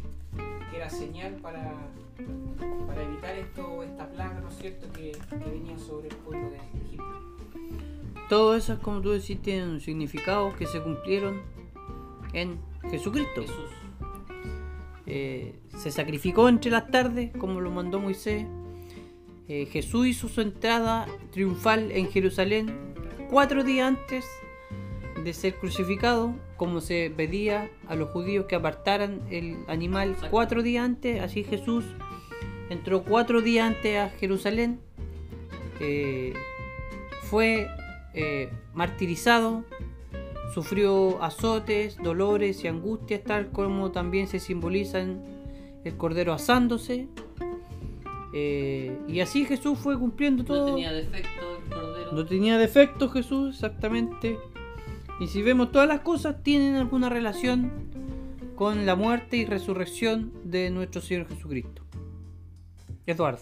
que 0.69 0.77
era 0.77 0.89
señal 0.89 1.33
para, 1.35 1.73
para 2.87 3.03
evitar 3.03 3.35
esto, 3.35 3.83
esta 3.83 4.09
plaga, 4.09 4.39
¿no 4.41 4.49
es 4.49 4.57
cierto? 4.57 4.91
Que, 4.93 5.11
que 5.29 5.49
venía 5.49 5.77
sobre 5.77 6.09
el 6.09 6.15
pueblo 6.15 6.49
de 6.49 6.57
Egipto. 6.57 7.05
Todas 8.27 8.63
esas, 8.63 8.79
como 8.79 9.01
tú 9.01 9.11
decís, 9.11 9.39
tienen 9.41 9.69
un 9.69 9.79
significado 9.79 10.55
que 10.55 10.65
se 10.65 10.81
cumplieron 10.81 11.43
en 12.33 12.59
Jesucristo. 12.89 13.41
Jesús. 13.41 13.69
Eh, 15.05 15.59
se 15.75 15.91
sacrificó 15.91 16.49
entre 16.49 16.71
las 16.71 16.89
tardes, 16.89 17.31
como 17.37 17.61
lo 17.61 17.71
mandó 17.71 17.99
Moisés. 17.99 18.45
Eh, 19.47 19.67
Jesús 19.67 20.07
hizo 20.07 20.27
su 20.27 20.41
entrada 20.41 21.05
triunfal 21.31 21.91
en 21.91 22.09
Jerusalén 22.09 22.73
cuatro 23.29 23.63
días 23.63 23.87
antes 23.87 24.25
de 25.23 25.33
ser 25.33 25.55
crucificado, 25.55 26.33
como 26.57 26.81
se 26.81 27.11
pedía 27.15 27.69
a 27.87 27.95
los 27.95 28.09
judíos 28.09 28.45
que 28.45 28.55
apartaran 28.55 29.21
el 29.29 29.57
animal 29.67 30.15
cuatro 30.31 30.63
días 30.63 30.85
antes. 30.85 31.21
Así 31.21 31.43
Jesús 31.43 31.85
entró 32.69 33.03
cuatro 33.03 33.41
días 33.41 33.67
antes 33.67 33.97
a 33.97 34.09
Jerusalén. 34.09 34.79
eh, 35.79 36.33
fue 37.23 37.67
eh, 38.13 38.49
martirizado, 38.73 39.65
sufrió 40.53 41.21
azotes, 41.23 41.97
dolores 41.97 42.63
y 42.63 42.67
angustias, 42.67 43.23
tal 43.23 43.51
como 43.51 43.91
también 43.91 44.27
se 44.27 44.39
simbolizan 44.39 45.34
el 45.85 45.95
cordero 45.97 46.33
asándose. 46.33 47.07
Eh, 48.33 48.99
y 49.07 49.21
así 49.21 49.45
Jesús 49.45 49.79
fue 49.79 49.97
cumpliendo 49.97 50.43
No 50.43 50.47
todo. 50.47 50.65
tenía 50.65 50.91
defecto 50.91 51.57
el 51.63 51.69
cordero. 51.69 52.11
No 52.11 52.25
tenía 52.25 52.57
defecto 52.57 53.09
Jesús, 53.09 53.55
exactamente. 53.55 54.37
Y 55.21 55.27
si 55.27 55.41
vemos 55.41 55.71
todas 55.71 55.87
las 55.87 56.01
cosas, 56.01 56.43
tienen 56.43 56.75
alguna 56.75 57.07
relación 57.07 57.71
con 58.55 58.85
la 58.85 58.95
muerte 58.95 59.37
y 59.37 59.45
resurrección 59.45 60.33
de 60.43 60.69
nuestro 60.69 61.01
Señor 61.01 61.27
Jesucristo. 61.27 61.81
Eduardo. 63.05 63.39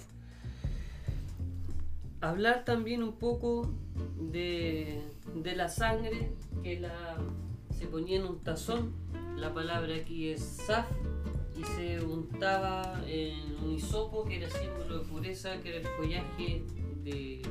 Hablar 2.22 2.64
también 2.64 3.04
un 3.04 3.14
poco 3.14 3.70
de, 4.32 5.02
de 5.36 5.56
la 5.56 5.68
sangre 5.70 6.32
que 6.64 6.80
la, 6.80 7.18
se 7.78 7.88
ponía 7.88 8.18
en 8.18 8.26
un 8.26 8.40
tazón. 8.40 8.94
La 9.36 9.54
palabra 9.54 9.96
aquí 9.96 10.30
es 10.30 10.42
saf 10.42 10.86
y 11.56 11.64
se 11.64 12.04
untaba 12.04 13.02
en 13.08 13.56
un 13.64 13.74
hisopo 13.74 14.26
que 14.26 14.38
era 14.38 14.50
símbolo 14.50 15.00
de 15.00 15.06
pureza, 15.06 15.60
que 15.62 15.70
era 15.70 15.78
el 15.80 15.88
follaje 15.88 16.64
de, 17.04 17.42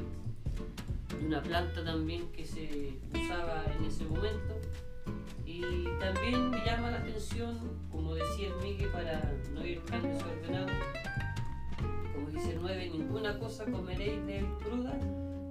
una 1.24 1.42
planta 1.42 1.84
también 1.84 2.30
que 2.32 2.44
se 2.44 2.98
usaba 3.12 3.64
en 3.78 3.84
ese 3.84 4.04
momento. 4.04 4.54
Y 5.46 5.84
también 6.00 6.50
me 6.50 6.64
llama 6.64 6.90
la 6.90 6.98
atención, 6.98 7.58
como 7.90 8.14
decía 8.14 8.48
el 8.48 8.62
Miguel, 8.62 8.90
para 8.90 9.32
no 9.52 9.64
ir 9.64 9.80
tan 9.84 10.02
desordenado, 10.02 10.68
como 12.14 12.28
dice 12.30 12.52
el 12.52 12.62
9, 12.62 12.90
ninguna 12.90 13.38
cosa 13.38 13.64
comeréis 13.66 14.24
de 14.26 14.38
él 14.38 14.46
cruda, 14.64 14.98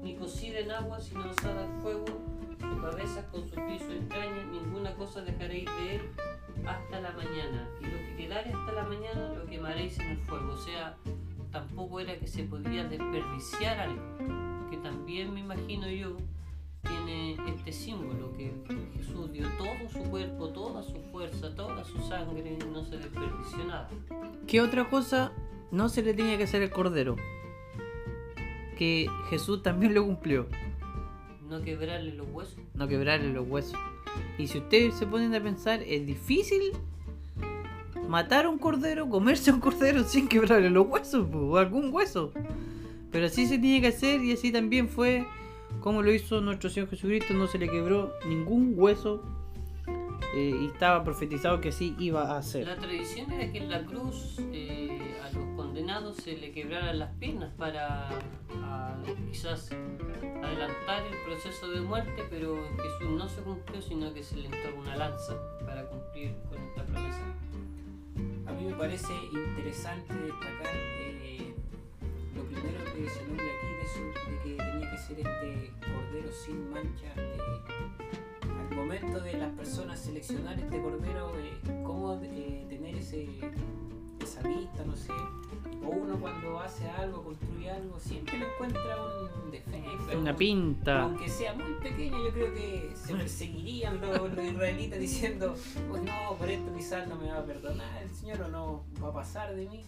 ni 0.02 0.16
cocida 0.16 0.60
en 0.60 0.72
agua, 0.72 1.00
sino 1.00 1.24
asada 1.24 1.64
al 1.64 1.82
fuego, 1.82 2.06
su 2.62 2.82
cabeza 2.82 3.28
con 3.30 3.48
su 3.48 3.56
piso 3.56 3.92
entraña, 3.92 4.44
ninguna 4.52 4.94
cosa 4.96 5.22
dejaréis 5.22 5.66
de 5.66 5.96
él 5.96 6.02
hasta 6.66 7.02
la 7.02 7.12
mañana. 7.12 7.68
Y 7.80 7.86
lo 7.86 7.98
que 7.98 8.16
quedare 8.16 8.54
hasta 8.54 8.72
la 8.72 8.84
mañana 8.84 9.34
lo 9.34 9.46
quemaréis 9.46 10.00
en 10.00 10.10
el 10.10 10.18
fuego. 10.20 10.54
O 10.54 10.58
sea, 10.58 10.98
tampoco 11.52 12.00
era 12.00 12.18
que 12.18 12.28
se 12.28 12.44
podía 12.44 12.84
desperdiciar 12.86 13.80
algo, 13.80 14.70
que 14.70 14.78
también 14.78 15.34
me 15.34 15.42
imagino 15.42 15.90
yo 15.90 16.18
tiene 16.82 17.38
este 17.48 17.72
símbolo 17.72 18.34
que 18.34 18.52
Jesús 18.98 19.32
dio 19.32 19.48
todo 19.58 19.90
su 19.92 20.10
cuerpo, 20.10 20.50
toda 20.50 20.82
su 20.82 21.00
fuerza, 21.12 21.54
toda 21.56 21.84
su 21.84 22.00
sangre, 22.08 22.58
y 22.60 22.66
no 22.66 22.84
se 22.84 22.98
desperdició 22.98 23.66
nada. 23.66 23.90
¿Qué 24.48 24.62
otra 24.62 24.90
cosa 24.90 25.32
no 25.72 25.90
se 25.90 26.02
le 26.02 26.14
tenía 26.14 26.38
que 26.38 26.46
hacer 26.46 26.64
al 26.64 26.72
cordero? 26.72 27.16
Que 28.78 29.08
Jesús 29.30 29.62
también 29.62 29.94
lo 29.94 30.06
cumplió. 30.06 30.48
No 31.52 31.62
quebrarle 31.62 32.14
los 32.14 32.28
huesos. 32.32 32.56
No 32.76 32.88
quebrarle 32.88 33.34
los 33.34 33.46
huesos. 33.46 33.78
Y 34.38 34.48
si 34.48 34.60
ustedes 34.60 34.96
se 34.96 35.06
ponen 35.06 35.36
a 35.36 35.44
pensar, 35.44 35.84
es 35.84 36.06
difícil 36.06 36.72
matar 38.08 38.46
a 38.46 38.50
un 38.50 38.58
cordero, 38.58 39.10
comerse 39.10 39.52
a 39.52 39.54
un 39.56 39.60
cordero 39.60 40.06
sin 40.06 40.30
quebrarle 40.30 40.70
los 40.70 40.88
huesos, 40.88 41.28
o 41.34 41.58
algún 41.58 41.94
hueso. 41.94 42.32
Pero 43.12 43.26
así 43.26 43.48
se 43.48 43.60
tiene 43.60 43.82
que 43.82 43.88
hacer 43.88 44.22
y 44.22 44.32
así 44.32 44.54
también 44.54 44.88
fue 44.88 45.26
como 45.82 46.02
lo 46.02 46.14
hizo 46.14 46.40
nuestro 46.40 46.70
Señor 46.70 46.90
Jesucristo, 46.90 47.34
no 47.34 47.48
se 47.48 47.58
le 47.58 47.68
quebró 47.68 48.14
ningún 48.26 48.74
hueso 48.78 49.22
eh, 50.34 50.56
y 50.62 50.68
estaba 50.68 51.04
profetizado 51.04 51.60
que 51.60 51.70
así 51.70 51.96
iba 52.00 52.38
a 52.38 52.42
ser. 52.44 52.66
La 52.66 52.78
tradición 52.78 53.30
era 53.30 53.52
que 53.52 53.58
en 53.58 53.70
la 53.70 53.84
cruz 53.84 54.38
eh, 54.54 54.91
condenados 55.82 56.18
se 56.18 56.38
le 56.38 56.52
quebraran 56.52 57.00
las 57.00 57.10
piernas 57.16 57.52
para 57.58 58.08
a- 58.08 58.98
quizás 59.32 59.72
adelantar 60.44 61.04
el 61.08 61.18
proceso 61.26 61.70
de 61.72 61.82
muerte, 61.82 62.24
pero 62.30 62.56
Jesús 62.78 63.10
no 63.18 63.28
se 63.28 63.42
cumplió, 63.42 63.82
sino 63.82 64.14
que 64.14 64.22
se 64.22 64.36
le 64.38 64.46
entró 64.46 64.76
una 64.80 64.96
lanza 64.96 65.34
para 65.66 65.84
cumplir 65.88 66.36
con 66.50 66.60
esta 66.62 66.84
promesa. 66.86 67.24
A 68.46 68.52
mí 68.54 68.66
me 68.66 68.76
parece 68.76 69.12
interesante 69.34 70.14
destacar 70.14 70.76
eh, 70.76 71.52
lo 72.36 72.44
primero 72.44 72.84
que 72.96 73.10
se 73.10 73.26
nombra 73.26 73.46
aquí 73.46 73.68
de, 73.82 73.88
su- 73.92 74.30
de 74.30 74.38
que 74.44 74.64
tenía 74.64 74.92
que 74.92 74.98
ser 75.00 75.20
este 75.20 75.72
cordero 75.80 76.32
sin 76.32 76.70
mancha. 76.72 77.08
eh, 77.18 78.70
al 78.70 78.76
momento 78.76 79.20
de 79.20 79.34
las 79.34 79.52
personas 79.54 80.00
seleccionar 80.00 80.60
este 80.60 80.80
cordero, 80.80 81.31
hace 86.62 86.88
algo, 86.90 87.24
construye 87.24 87.70
algo, 87.70 88.00
siempre 88.00 88.38
le 88.40 88.46
encuentra 88.54 88.98
un 89.44 89.52
defecto. 89.52 90.18
Una 90.20 90.32
un- 90.32 90.38
pinta. 90.38 91.02
aunque 91.04 91.30
sea 91.30 91.54
muy 91.54 91.74
pequeño, 91.82 92.18
yo 92.24 92.32
creo 92.32 92.54
que 92.54 92.92
se 92.96 93.14
perseguirían 93.16 94.00
los, 94.02 94.34
los 94.34 94.46
israelitas 94.46 95.00
diciendo, 95.00 95.56
pues 95.90 96.04
no, 96.04 96.36
por 96.38 96.50
esto 96.50 96.74
quizás 96.76 97.08
no 97.08 97.16
me 97.16 97.28
va 97.30 97.40
a 97.40 97.46
perdonar 97.46 98.02
el 98.04 98.10
Señor 98.14 98.42
o 98.44 98.48
no 98.50 98.84
va 99.04 99.10
a 99.10 99.14
pasar 99.14 99.56
de 99.56 99.68
mí. 99.68 99.82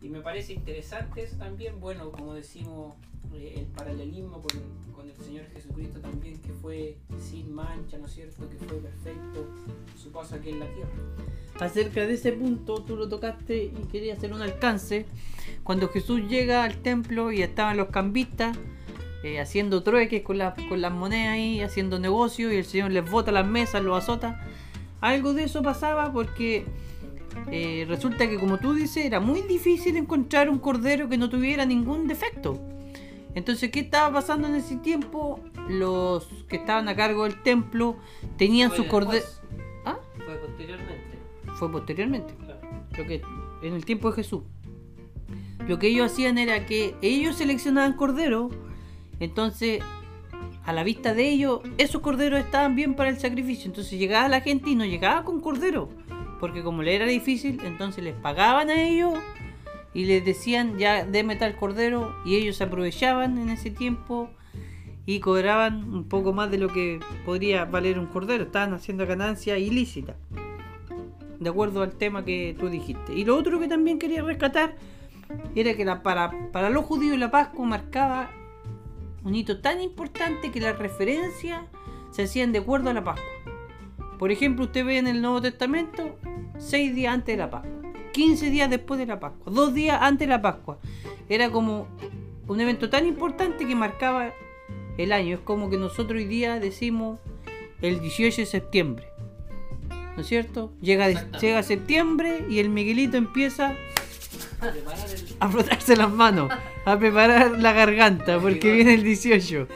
Y 0.00 0.08
me 0.08 0.20
parece 0.20 0.52
interesante 0.52 1.22
eso 1.24 1.36
también, 1.36 1.80
bueno, 1.80 2.10
como 2.12 2.32
decimos, 2.34 2.94
eh, 3.34 3.54
el 3.56 3.66
paralelismo 3.66 4.40
con, 4.40 4.60
con 4.94 5.10
el 5.10 5.16
Señor 5.16 5.44
Jesucristo 5.52 5.98
también, 6.00 6.38
que 6.40 6.52
fue 6.52 6.96
sin 7.20 7.52
mancha, 7.52 7.98
¿no 7.98 8.06
es 8.06 8.12
cierto? 8.14 8.48
Que 8.48 8.56
fue 8.56 8.78
perfecto 8.78 9.46
su 10.00 10.12
paso 10.12 10.36
aquí 10.36 10.50
en 10.50 10.60
la 10.60 10.66
tierra. 10.66 10.90
Acerca 11.58 12.06
de 12.06 12.14
ese 12.14 12.30
punto, 12.32 12.84
tú 12.84 12.94
lo 12.96 13.08
tocaste 13.08 13.64
y 13.64 13.70
quería 13.90 14.14
hacer 14.14 14.32
un 14.32 14.42
alcance. 14.42 15.06
Cuando 15.68 15.90
Jesús 15.90 16.22
llega 16.30 16.64
al 16.64 16.78
templo 16.78 17.30
y 17.30 17.42
estaban 17.42 17.76
los 17.76 17.88
cambistas 17.88 18.56
eh, 19.22 19.38
haciendo 19.38 19.82
trueques 19.82 20.22
con, 20.22 20.38
las- 20.38 20.54
con 20.66 20.80
las 20.80 20.90
monedas 20.90 21.34
ahí, 21.34 21.60
haciendo 21.60 21.98
negocio 21.98 22.50
y 22.50 22.56
el 22.56 22.64
Señor 22.64 22.90
les 22.90 23.04
bota 23.10 23.32
las 23.32 23.46
mesas, 23.46 23.82
los 23.84 24.02
azota. 24.02 24.40
Algo 25.02 25.34
de 25.34 25.42
eso 25.44 25.62
pasaba 25.62 26.10
porque 26.10 26.64
eh, 27.52 27.84
resulta 27.86 28.26
que, 28.30 28.38
como 28.38 28.56
tú 28.56 28.72
dices, 28.72 29.04
era 29.04 29.20
muy 29.20 29.42
difícil 29.42 29.98
encontrar 29.98 30.48
un 30.48 30.58
cordero 30.58 31.06
que 31.10 31.18
no 31.18 31.28
tuviera 31.28 31.66
ningún 31.66 32.08
defecto. 32.08 32.58
Entonces, 33.34 33.70
¿qué 33.70 33.80
estaba 33.80 34.10
pasando 34.10 34.48
en 34.48 34.54
ese 34.54 34.76
tiempo? 34.76 35.38
Los 35.68 36.24
que 36.48 36.56
estaban 36.56 36.88
a 36.88 36.96
cargo 36.96 37.24
del 37.24 37.42
templo 37.42 37.98
tenían 38.38 38.74
sus 38.74 38.86
corderos. 38.86 39.42
¿Ah? 39.84 39.98
Fue 40.24 40.34
posteriormente. 40.38 41.18
Fue 41.56 41.70
posteriormente 41.70 42.34
claro. 42.36 43.06
que 43.06 43.20
en 43.62 43.74
el 43.74 43.84
tiempo 43.84 44.08
de 44.08 44.16
Jesús. 44.16 44.44
Lo 45.68 45.78
que 45.78 45.88
ellos 45.88 46.10
hacían 46.10 46.38
era 46.38 46.64
que 46.64 46.94
ellos 47.02 47.36
seleccionaban 47.36 47.92
corderos, 47.92 48.50
entonces 49.20 49.82
a 50.64 50.72
la 50.72 50.82
vista 50.82 51.12
de 51.12 51.28
ellos 51.28 51.60
esos 51.76 52.00
corderos 52.00 52.40
estaban 52.40 52.74
bien 52.74 52.94
para 52.94 53.10
el 53.10 53.18
sacrificio, 53.18 53.66
entonces 53.66 53.98
llegaba 53.98 54.28
la 54.28 54.40
gente 54.40 54.70
y 54.70 54.74
no 54.74 54.86
llegaba 54.86 55.24
con 55.24 55.40
cordero, 55.42 55.90
porque 56.40 56.62
como 56.62 56.82
le 56.82 56.96
era 56.96 57.04
difícil, 57.04 57.60
entonces 57.64 58.02
les 58.02 58.14
pagaban 58.14 58.70
a 58.70 58.80
ellos 58.82 59.12
y 59.92 60.06
les 60.06 60.24
decían 60.24 60.78
ya 60.78 61.04
deme 61.04 61.36
tal 61.36 61.54
cordero 61.54 62.16
y 62.24 62.36
ellos 62.36 62.62
aprovechaban 62.62 63.36
en 63.36 63.50
ese 63.50 63.70
tiempo 63.70 64.30
y 65.04 65.20
cobraban 65.20 65.92
un 65.92 66.04
poco 66.04 66.32
más 66.32 66.50
de 66.50 66.56
lo 66.56 66.68
que 66.68 66.98
podría 67.26 67.66
valer 67.66 67.98
un 67.98 68.06
cordero, 68.06 68.44
estaban 68.44 68.72
haciendo 68.72 69.06
ganancia 69.06 69.58
ilícita 69.58 70.16
de 71.40 71.50
acuerdo 71.50 71.82
al 71.82 71.92
tema 71.92 72.24
que 72.24 72.56
tú 72.58 72.68
dijiste. 72.68 73.14
Y 73.14 73.24
lo 73.24 73.36
otro 73.36 73.60
que 73.60 73.68
también 73.68 73.98
quería 73.98 74.22
rescatar 74.22 74.74
era 75.54 75.74
que 75.74 75.84
la, 75.84 76.02
para, 76.02 76.50
para 76.52 76.70
los 76.70 76.84
judíos 76.84 77.18
la 77.18 77.30
Pascua 77.30 77.66
marcaba 77.66 78.30
un 79.24 79.34
hito 79.34 79.60
tan 79.60 79.80
importante 79.80 80.50
que 80.50 80.60
las 80.60 80.78
referencias 80.78 81.62
se 82.10 82.22
hacían 82.22 82.52
de 82.52 82.60
acuerdo 82.60 82.90
a 82.90 82.94
la 82.94 83.04
Pascua. 83.04 83.26
Por 84.18 84.32
ejemplo, 84.32 84.64
usted 84.64 84.84
ve 84.84 84.98
en 84.98 85.06
el 85.06 85.20
Nuevo 85.20 85.40
Testamento 85.40 86.16
6 86.58 86.94
días 86.94 87.14
antes 87.14 87.36
de 87.36 87.42
la 87.42 87.50
Pascua, 87.50 87.92
15 88.12 88.50
días 88.50 88.70
después 88.70 88.98
de 88.98 89.06
la 89.06 89.20
Pascua, 89.20 89.52
2 89.52 89.74
días 89.74 89.98
antes 90.00 90.26
de 90.26 90.34
la 90.34 90.42
Pascua. 90.42 90.78
Era 91.28 91.50
como 91.50 91.86
un 92.48 92.60
evento 92.60 92.88
tan 92.90 93.06
importante 93.06 93.66
que 93.66 93.74
marcaba 93.74 94.32
el 94.96 95.12
año. 95.12 95.36
Es 95.36 95.40
como 95.40 95.70
que 95.70 95.76
nosotros 95.76 96.18
hoy 96.18 96.24
día 96.24 96.58
decimos 96.58 97.18
el 97.80 98.00
18 98.00 98.42
de 98.42 98.46
septiembre. 98.46 99.06
¿No 100.16 100.22
es 100.22 100.26
cierto? 100.26 100.72
Llega, 100.80 101.08
llega 101.38 101.62
septiembre 101.62 102.44
y 102.48 102.58
el 102.58 102.70
Miguelito 102.70 103.16
empieza 103.16 103.76
A 105.40 105.48
frotarse 105.48 105.96
las 105.96 106.10
manos, 106.10 106.50
a 106.84 106.98
preparar 106.98 107.58
la 107.60 107.72
garganta, 107.72 108.40
porque 108.40 108.72
viene 108.72 108.94
el 108.94 109.02
18. 109.02 109.68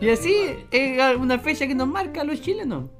Y 0.00 0.08
así 0.10 0.34
es 0.70 1.16
una 1.16 1.38
fecha 1.38 1.66
que 1.66 1.74
nos 1.74 1.88
marca 1.88 2.20
a 2.20 2.24
los 2.24 2.40
chilenos. 2.42 2.90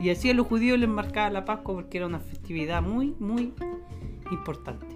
Y 0.00 0.08
así 0.08 0.30
a 0.30 0.34
los 0.34 0.46
judíos 0.46 0.78
les 0.78 0.88
marcaba 0.88 1.28
la 1.28 1.44
Pascua 1.44 1.74
porque 1.74 1.98
era 1.98 2.06
una 2.06 2.20
festividad 2.20 2.80
muy, 2.80 3.14
muy 3.18 3.52
importante. 4.30 4.86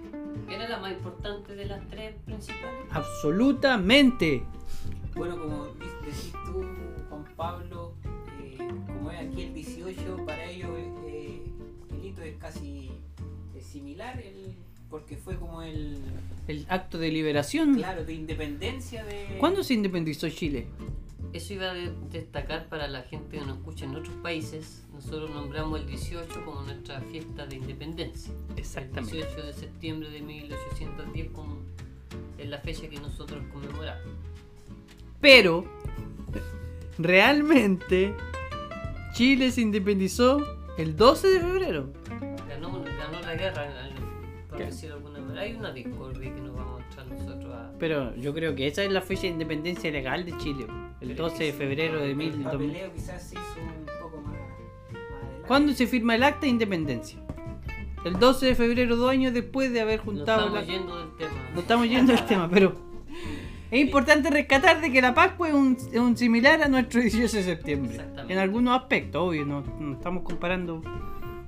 Era 0.49 0.67
la 0.67 0.79
más 0.79 0.91
importante 0.93 1.55
de 1.55 1.65
las 1.65 1.87
tres 1.89 2.15
principales. 2.25 2.85
Absolutamente. 2.91 4.43
Bueno, 5.15 5.37
como 5.39 5.65
decís 6.03 6.33
tú, 6.45 6.65
Juan 7.09 7.25
Pablo, 7.35 7.93
eh, 8.41 8.57
como 8.87 9.11
es 9.11 9.19
aquí 9.19 9.43
el 9.43 9.53
18, 9.53 10.25
para 10.25 10.43
ellos 10.45 10.69
eh, 11.07 11.41
el 11.91 12.05
hito 12.05 12.21
es 12.23 12.37
casi 12.37 12.91
eh, 13.55 13.61
similar, 13.61 14.19
el- 14.19 14.55
porque 14.95 15.17
fue 15.17 15.35
como 15.35 15.61
el, 15.61 15.97
El 16.47 16.65
acto 16.69 16.97
de 16.97 17.11
liberación. 17.11 17.75
claro, 17.75 18.05
de 18.05 18.13
independencia 18.13 19.03
de... 19.03 19.35
¿Cuándo 19.41 19.61
se 19.61 19.73
independizó 19.73 20.29
Chile? 20.29 20.67
Eso 21.33 21.53
iba 21.53 21.71
a 21.71 21.73
de- 21.73 21.91
destacar 22.13 22.69
para 22.69 22.87
la 22.87 23.01
gente 23.01 23.37
que 23.39 23.45
nos 23.45 23.57
escucha 23.57 23.83
en 23.83 23.93
otros 23.95 24.15
países. 24.23 24.85
Nosotros 24.93 25.31
nombramos 25.31 25.81
el 25.81 25.85
18 25.87 26.45
como 26.45 26.61
nuestra 26.61 27.01
fiesta 27.01 27.45
de 27.45 27.57
independencia. 27.57 28.31
El 28.55 28.55
18 29.05 29.41
de 29.47 29.51
septiembre 29.53 30.09
de 30.11 30.21
1810 30.21 31.31
como 31.31 31.57
es 32.37 32.47
la 32.47 32.59
fecha 32.59 32.87
que 32.87 32.97
nosotros 32.97 33.43
conmemoramos. 33.51 34.01
Pero, 35.19 35.65
realmente, 36.97 38.13
Chile 39.13 39.51
se 39.51 39.59
independizó 39.59 40.37
el 40.77 40.95
12 40.95 41.27
de 41.27 41.39
febrero. 41.41 41.91
Ganó, 42.47 42.81
ganó 42.83 43.19
la 43.21 43.35
guerra, 43.35 43.84
alguna 44.63 45.19
manera. 45.19 45.41
Hay 45.41 45.53
una 45.55 45.71
discordia 45.71 46.33
que 46.33 46.41
nos 46.41 46.55
vamos 46.55 46.81
a 46.81 46.85
mostrar 46.85 47.07
nosotros 47.07 47.53
a... 47.53 47.71
Pero 47.79 48.15
yo 48.15 48.33
creo 48.33 48.55
que 48.55 48.67
esa 48.67 48.83
es 48.83 48.91
la 48.91 49.01
fecha 49.01 49.23
de 49.23 49.27
independencia 49.29 49.91
legal 49.91 50.25
de 50.25 50.37
Chile. 50.37 50.65
El 51.01 51.15
12 51.15 51.43
de 51.43 51.53
febrero 51.53 51.99
de 51.99 52.11
El 52.11 52.15
1000. 52.15 52.43
papeleo 52.43 52.93
quizás 52.93 53.21
se 53.23 53.35
hizo 53.35 53.59
un 53.59 53.85
poco 54.01 54.21
más, 54.21 54.33
más 54.33 55.13
adelante. 55.13 55.47
¿Cuándo 55.47 55.73
se 55.73 55.87
firma 55.87 56.15
el 56.15 56.23
acta 56.23 56.41
de 56.41 56.47
independencia? 56.47 57.19
El 58.05 58.19
12 58.19 58.45
de 58.45 58.55
febrero, 58.55 58.95
dos 58.95 59.09
años 59.09 59.33
después 59.33 59.71
de 59.73 59.81
haber 59.81 59.99
juntado 59.99 60.47
estamos 60.47 60.67
la... 60.67 60.73
yendo 60.73 60.97
del 60.97 61.15
tema. 61.17 61.49
No 61.53 61.59
estamos 61.61 61.89
yendo 61.89 62.13
al 62.13 62.25
tema, 62.25 62.49
pero 62.49 62.75
Es 63.71 63.81
importante 63.81 64.29
rescatar 64.29 64.79
de 64.79 64.91
que 64.91 65.01
la 65.01 65.13
Pascua 65.13 65.49
es 65.49 65.53
un, 65.55 65.75
es 65.91 65.99
un 65.99 66.15
similar 66.15 66.61
a 66.61 66.67
nuestro 66.67 67.01
18 67.01 67.37
de 67.37 67.43
septiembre. 67.43 67.99
En 68.29 68.37
algunos 68.37 68.79
aspectos, 68.79 69.21
obvio, 69.21 69.45
no, 69.45 69.61
no 69.79 69.93
estamos 69.93 70.23
comparando 70.23 70.81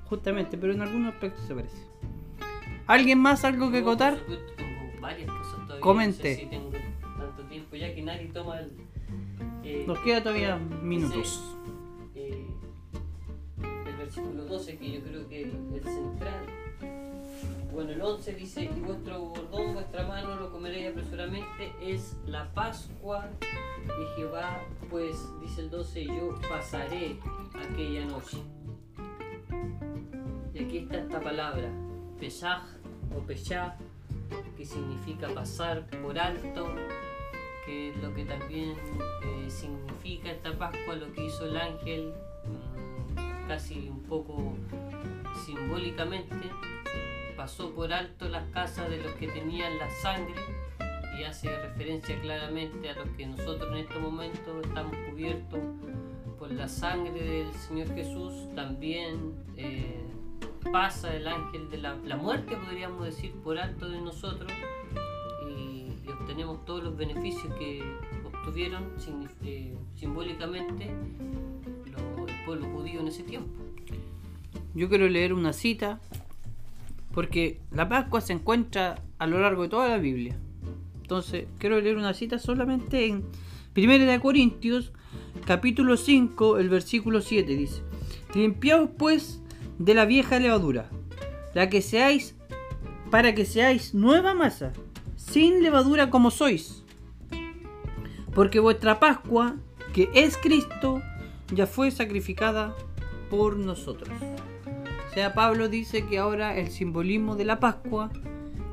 justamente, 0.05 0.57
pero 0.57 0.73
en 0.73 0.81
algunos 0.81 1.13
aspectos 1.13 1.45
se 1.45 1.53
parece. 1.53 1.86
¿Alguien 2.87 3.19
más 3.19 3.43
algo 3.43 3.69
que 3.71 3.79
acotar? 3.79 4.17
Tengo 4.55 5.01
varias 5.01 5.29
cosas 5.29 5.55
todavía. 5.65 5.79
Comente. 5.81 6.29
No 6.29 6.35
sé 6.35 6.41
si 6.41 6.45
tengo 6.47 6.69
tanto 7.19 7.43
tiempo 7.49 7.75
ya 7.75 7.93
que 7.93 8.01
nadie 8.01 8.27
toma 8.33 8.59
el. 8.59 8.71
eh, 9.63 9.83
Nos 9.87 9.99
queda 9.99 10.23
todavía 10.23 10.57
dice, 10.57 10.75
minutos. 10.83 11.55
eh, 12.15 12.45
el 13.87 13.95
versículo 13.97 14.45
12, 14.45 14.77
que 14.77 14.91
yo 14.91 15.01
creo 15.01 15.27
que 15.27 15.41
es 15.41 15.47
el 15.47 15.83
central. 15.83 16.45
Bueno, 17.73 17.91
el 17.91 18.01
11 18.01 18.33
dice: 18.35 18.63
Y 18.63 18.79
vuestro 18.79 19.19
bordón, 19.21 19.73
vuestra 19.73 20.07
mano 20.07 20.35
lo 20.37 20.51
comeréis 20.51 20.89
apresuradamente. 20.89 21.71
Es 21.81 22.15
la 22.25 22.51
Pascua 22.53 23.27
de 23.85 24.05
Jehová, 24.15 24.61
pues 24.89 25.17
dice 25.41 25.61
el 25.61 25.69
12: 25.69 26.05
Yo 26.05 26.35
pasaré 26.49 27.17
aquella 27.53 28.05
noche. 28.05 28.37
Y 30.53 30.63
aquí 30.63 30.77
está 30.79 30.97
esta 30.97 31.19
palabra, 31.21 31.69
Pesaj 32.19 32.63
o 33.15 33.19
Peshah, 33.21 33.75
que 34.55 34.65
significa 34.65 35.27
pasar 35.29 35.85
por 36.01 36.17
alto, 36.17 36.67
que 37.65 37.89
es 37.89 37.97
lo 37.97 38.13
que 38.13 38.25
también 38.25 38.71
eh, 38.71 39.49
significa 39.49 40.31
esta 40.31 40.57
Pascua, 40.57 40.95
lo 40.95 41.11
que 41.13 41.25
hizo 41.25 41.45
el 41.45 41.57
ángel, 41.57 42.13
mm, 42.45 43.47
casi 43.47 43.89
un 43.89 44.03
poco 44.03 44.55
simbólicamente, 45.45 46.49
pasó 47.35 47.73
por 47.73 47.93
alto 47.93 48.27
las 48.27 48.49
casas 48.49 48.89
de 48.89 48.97
los 48.97 49.13
que 49.13 49.27
tenían 49.27 49.77
la 49.77 49.89
sangre 49.91 50.35
y 51.17 51.23
hace 51.23 51.49
referencia 51.49 52.19
claramente 52.21 52.89
a 52.89 52.95
los 52.95 53.09
que 53.09 53.25
nosotros 53.25 53.71
en 53.71 53.77
este 53.77 53.99
momento 53.99 54.61
estamos 54.61 54.95
cubiertos 55.09 55.59
por 56.37 56.51
la 56.51 56.67
sangre 56.67 57.19
del 57.19 57.53
Señor 57.53 57.93
Jesús, 57.95 58.33
también 58.55 59.33
eh, 59.55 60.06
pasa 60.71 61.15
el 61.15 61.27
ángel 61.27 61.69
de 61.69 61.77
la, 61.77 61.95
la 62.05 62.17
muerte, 62.17 62.55
podríamos 62.57 63.05
decir, 63.05 63.31
por 63.43 63.57
alto 63.57 63.87
de 63.89 63.99
nosotros 64.01 64.51
y, 65.49 65.53
y 66.05 66.09
obtenemos 66.09 66.63
todos 66.65 66.83
los 66.83 66.97
beneficios 66.97 67.53
que 67.55 67.81
obtuvieron 68.25 68.83
signi- 68.97 69.29
eh, 69.43 69.75
simbólicamente 69.95 70.89
lo- 71.91 72.27
el 72.27 72.45
pueblo 72.45 72.67
judío 72.73 72.99
en 73.01 73.07
ese 73.07 73.23
tiempo. 73.23 73.49
Yo 74.73 74.89
quiero 74.89 75.07
leer 75.07 75.33
una 75.33 75.53
cita 75.53 75.99
porque 77.13 77.59
la 77.71 77.89
Pascua 77.89 78.21
se 78.21 78.33
encuentra 78.33 79.01
a 79.17 79.25
lo 79.27 79.39
largo 79.39 79.63
de 79.63 79.69
toda 79.69 79.89
la 79.89 79.97
Biblia. 79.97 80.37
Entonces, 81.01 81.47
quiero 81.57 81.79
leer 81.81 81.97
una 81.97 82.13
cita 82.13 82.37
solamente 82.37 83.07
en 83.07 83.23
1 83.75 84.05
de 84.05 84.19
Corintios, 84.19 84.91
capítulo 85.45 85.97
5, 85.97 86.57
el 86.59 86.69
versículo 86.69 87.21
7 87.21 87.55
dice: 87.55 87.81
Limpiaos 88.35 88.89
pues 88.97 89.41
de 89.79 89.93
la 89.93 90.05
vieja 90.05 90.39
levadura, 90.39 90.89
la 91.53 91.69
que 91.69 91.81
seáis 91.81 92.35
para 93.09 93.33
que 93.33 93.45
seáis 93.45 93.93
nueva 93.93 94.33
masa, 94.33 94.73
sin 95.15 95.63
levadura 95.63 96.09
como 96.09 96.31
sois. 96.31 96.83
Porque 98.33 98.59
vuestra 98.59 98.99
Pascua, 98.99 99.55
que 99.93 100.09
es 100.13 100.37
Cristo, 100.37 101.01
ya 101.53 101.65
fue 101.65 101.91
sacrificada 101.91 102.75
por 103.29 103.57
nosotros. 103.57 104.09
O 105.09 105.13
sea, 105.13 105.33
Pablo 105.33 105.69
dice 105.69 106.05
que 106.05 106.19
ahora 106.19 106.57
el 106.57 106.69
simbolismo 106.69 107.35
de 107.35 107.45
la 107.45 107.59
Pascua 107.59 108.11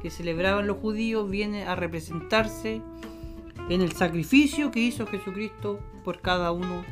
que 0.03 0.11
celebraban 0.11 0.67
los 0.67 0.77
judíos 0.79 1.31
viene 1.31 1.64
a 1.64 1.77
representarse 1.77 2.83
en 3.71 3.81
el 3.81 3.93
sacrificio 3.93 4.71
que 4.71 4.81
hizo 4.81 5.07
Jesucristo 5.07 5.81
por 6.05 6.21
cada 6.21 6.53
uno 6.53 6.85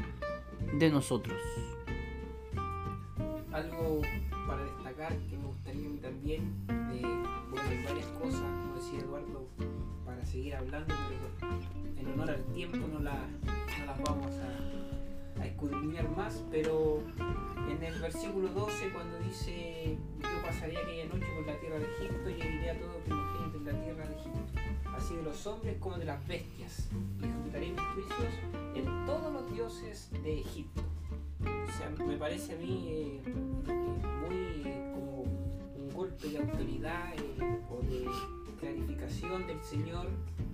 de 0.79 0.91
nosotros. 0.91 1.37
Algo 3.53 4.01
para 4.47 4.63
destacar 4.65 5.17
que 5.29 5.37
me 5.37 5.45
gustaría 5.47 5.87
a 5.87 5.91
mí 5.91 5.99
también, 5.99 6.67
de, 6.67 7.01
bueno, 7.51 7.85
varias 7.87 8.07
cosas, 8.19 8.41
como 8.41 8.75
decía 8.77 9.01
Eduardo, 9.01 9.47
para 10.07 10.25
seguir 10.25 10.55
hablando, 10.57 10.95
pero 11.09 11.53
en 12.01 12.07
honor 12.15 12.31
al 12.31 12.45
tiempo 12.55 12.79
no, 12.89 13.01
la- 13.01 13.27
no 13.79 13.87
las 13.87 14.03
vamos 14.03 14.33
a, 14.37 15.43
a 15.43 15.47
escudriñar 15.47 16.09
más, 16.17 16.43
pero 16.51 17.03
en 17.69 17.83
el 17.83 18.01
versículo 18.01 18.49
12 18.49 18.91
cuando 18.91 19.19
dice, 19.19 19.97
yo 20.21 20.43
pasaré 20.47 20.77
aquella 20.79 21.05
noche 21.07 21.27
por 21.37 21.47
la 21.47 21.61
tierra 21.61 21.79
de 21.79 21.85
Egipto 21.85 22.31
y 22.31 22.41
heriré 22.41 22.71
a 22.71 22.79
todo 22.81 22.97
primogénito 23.05 23.59
en 23.59 23.65
la 23.67 23.85
tierra 23.85 24.07
de 24.09 24.15
Egipto, 24.15 24.91
así 24.97 25.15
de 25.17 25.23
los 25.25 25.47
hombres 25.47 25.77
como 25.79 25.99
de 25.99 26.07
las 26.07 26.27
bestias, 26.27 26.89
y 27.21 27.25
ejecutaré 27.27 27.71
mis 27.71 27.81
juicios 27.81 28.33
en 28.75 29.07
todos 29.07 29.31
los 29.33 29.53
dioses 29.53 30.11
de 30.23 30.41
Egipto. 30.41 30.83
O 31.73 31.79
sea, 31.79 31.89
me 32.07 32.17
parece 32.19 32.53
a 32.55 32.57
mí 32.59 32.89
eh, 32.91 33.21
muy 34.29 34.63
como 34.93 35.23
un 35.23 35.91
golpe 35.95 36.29
de 36.29 36.39
autoridad 36.39 37.15
eh, 37.15 37.59
o 37.71 37.81
de 37.81 38.07
clarificación 38.61 39.47
del 39.47 39.61
Señor, 39.63 40.07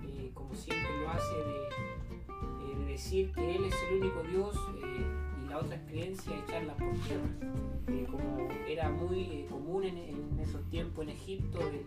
eh, 0.07 0.31
como 0.33 0.54
siempre 0.54 0.88
lo 1.02 1.11
hace, 1.11 1.35
de, 1.35 2.76
de 2.85 2.92
decir 2.92 3.33
que 3.33 3.57
Él 3.57 3.64
es 3.64 3.74
el 3.90 4.00
único 4.00 4.22
Dios 4.22 4.57
y 4.81 5.48
la 5.50 5.59
otra 5.59 5.85
creencia 5.87 6.33
echarla 6.46 6.74
por 6.76 6.92
tierra. 7.00 8.11
Como 8.11 8.48
era 8.68 8.88
muy 8.90 9.46
común 9.50 9.85
en, 9.85 9.96
en 9.98 10.38
esos 10.40 10.62
tiempos 10.70 11.02
en 11.04 11.11
Egipto, 11.11 11.59
de 11.59 11.85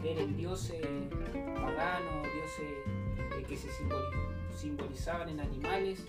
creer 0.00 0.18
en 0.20 0.36
dioses 0.36 0.80
paganos, 1.54 2.26
dioses 2.34 3.46
que 3.48 3.56
se 3.56 3.68
simboli- 3.68 4.54
simbolizaban 4.56 5.28
en 5.28 5.40
animales. 5.40 6.04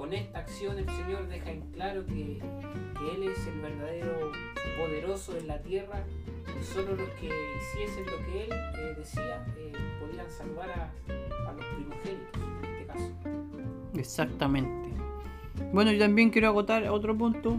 Con 0.00 0.14
esta 0.14 0.38
acción 0.38 0.78
el 0.78 0.88
Señor 0.88 1.28
deja 1.28 1.50
en 1.50 1.60
claro 1.72 2.06
que, 2.06 2.38
que 2.38 3.14
Él 3.16 3.22
es 3.24 3.46
el 3.46 3.60
verdadero 3.60 4.32
poderoso 4.78 5.36
en 5.36 5.46
la 5.46 5.60
tierra 5.60 6.06
y 6.58 6.64
solo 6.64 6.96
los 6.96 7.10
que 7.20 7.26
hiciesen 7.26 8.06
lo 8.06 8.16
que 8.24 8.44
Él 8.44 8.50
eh, 8.50 8.94
decía 8.96 9.46
eh, 9.58 9.72
podían 10.00 10.30
salvar 10.30 10.70
a, 10.70 10.90
a 11.50 11.52
los 11.52 11.66
primogénitos 11.66 12.40
en 12.62 12.64
este 12.64 12.86
caso. 12.86 13.12
Exactamente. 13.94 14.88
Bueno, 15.70 15.92
yo 15.92 15.98
también 15.98 16.30
quiero 16.30 16.48
agotar 16.48 16.88
otro 16.88 17.14
punto 17.14 17.58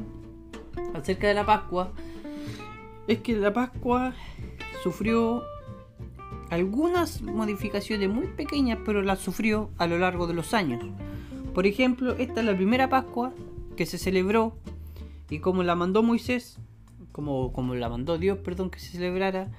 acerca 0.96 1.28
de 1.28 1.36
la 1.36 1.46
Pascua. 1.46 1.92
Es 3.06 3.20
que 3.20 3.36
la 3.36 3.54
Pascua 3.54 4.16
sufrió 4.82 5.44
algunas 6.50 7.22
modificaciones 7.22 8.10
muy 8.10 8.26
pequeñas, 8.26 8.80
pero 8.84 9.04
las 9.04 9.20
sufrió 9.20 9.70
a 9.78 9.86
lo 9.86 10.00
largo 10.00 10.26
de 10.26 10.34
los 10.34 10.56
años. 10.56 10.84
Por 11.54 11.68
ejemplo, 11.68 12.14
esta 12.14 12.40
es 12.40 12.46
la 12.46 12.56
primera 12.56 12.90
Pascua 12.90 13.34
que 13.76 13.86
se 13.86 13.98
celebró 13.98 14.56
y 15.30 15.40
como 15.40 15.64
la 15.64 15.76
mandó 15.76 16.04
Moisés, 16.04 16.58
como, 17.12 17.52
como 17.54 17.76
la 17.76 17.90
mandó 17.90 18.18
Dios, 18.18 18.38
perdón, 18.40 18.70
que 18.70 18.80
se 18.80 18.92
celebrara, 18.92 19.50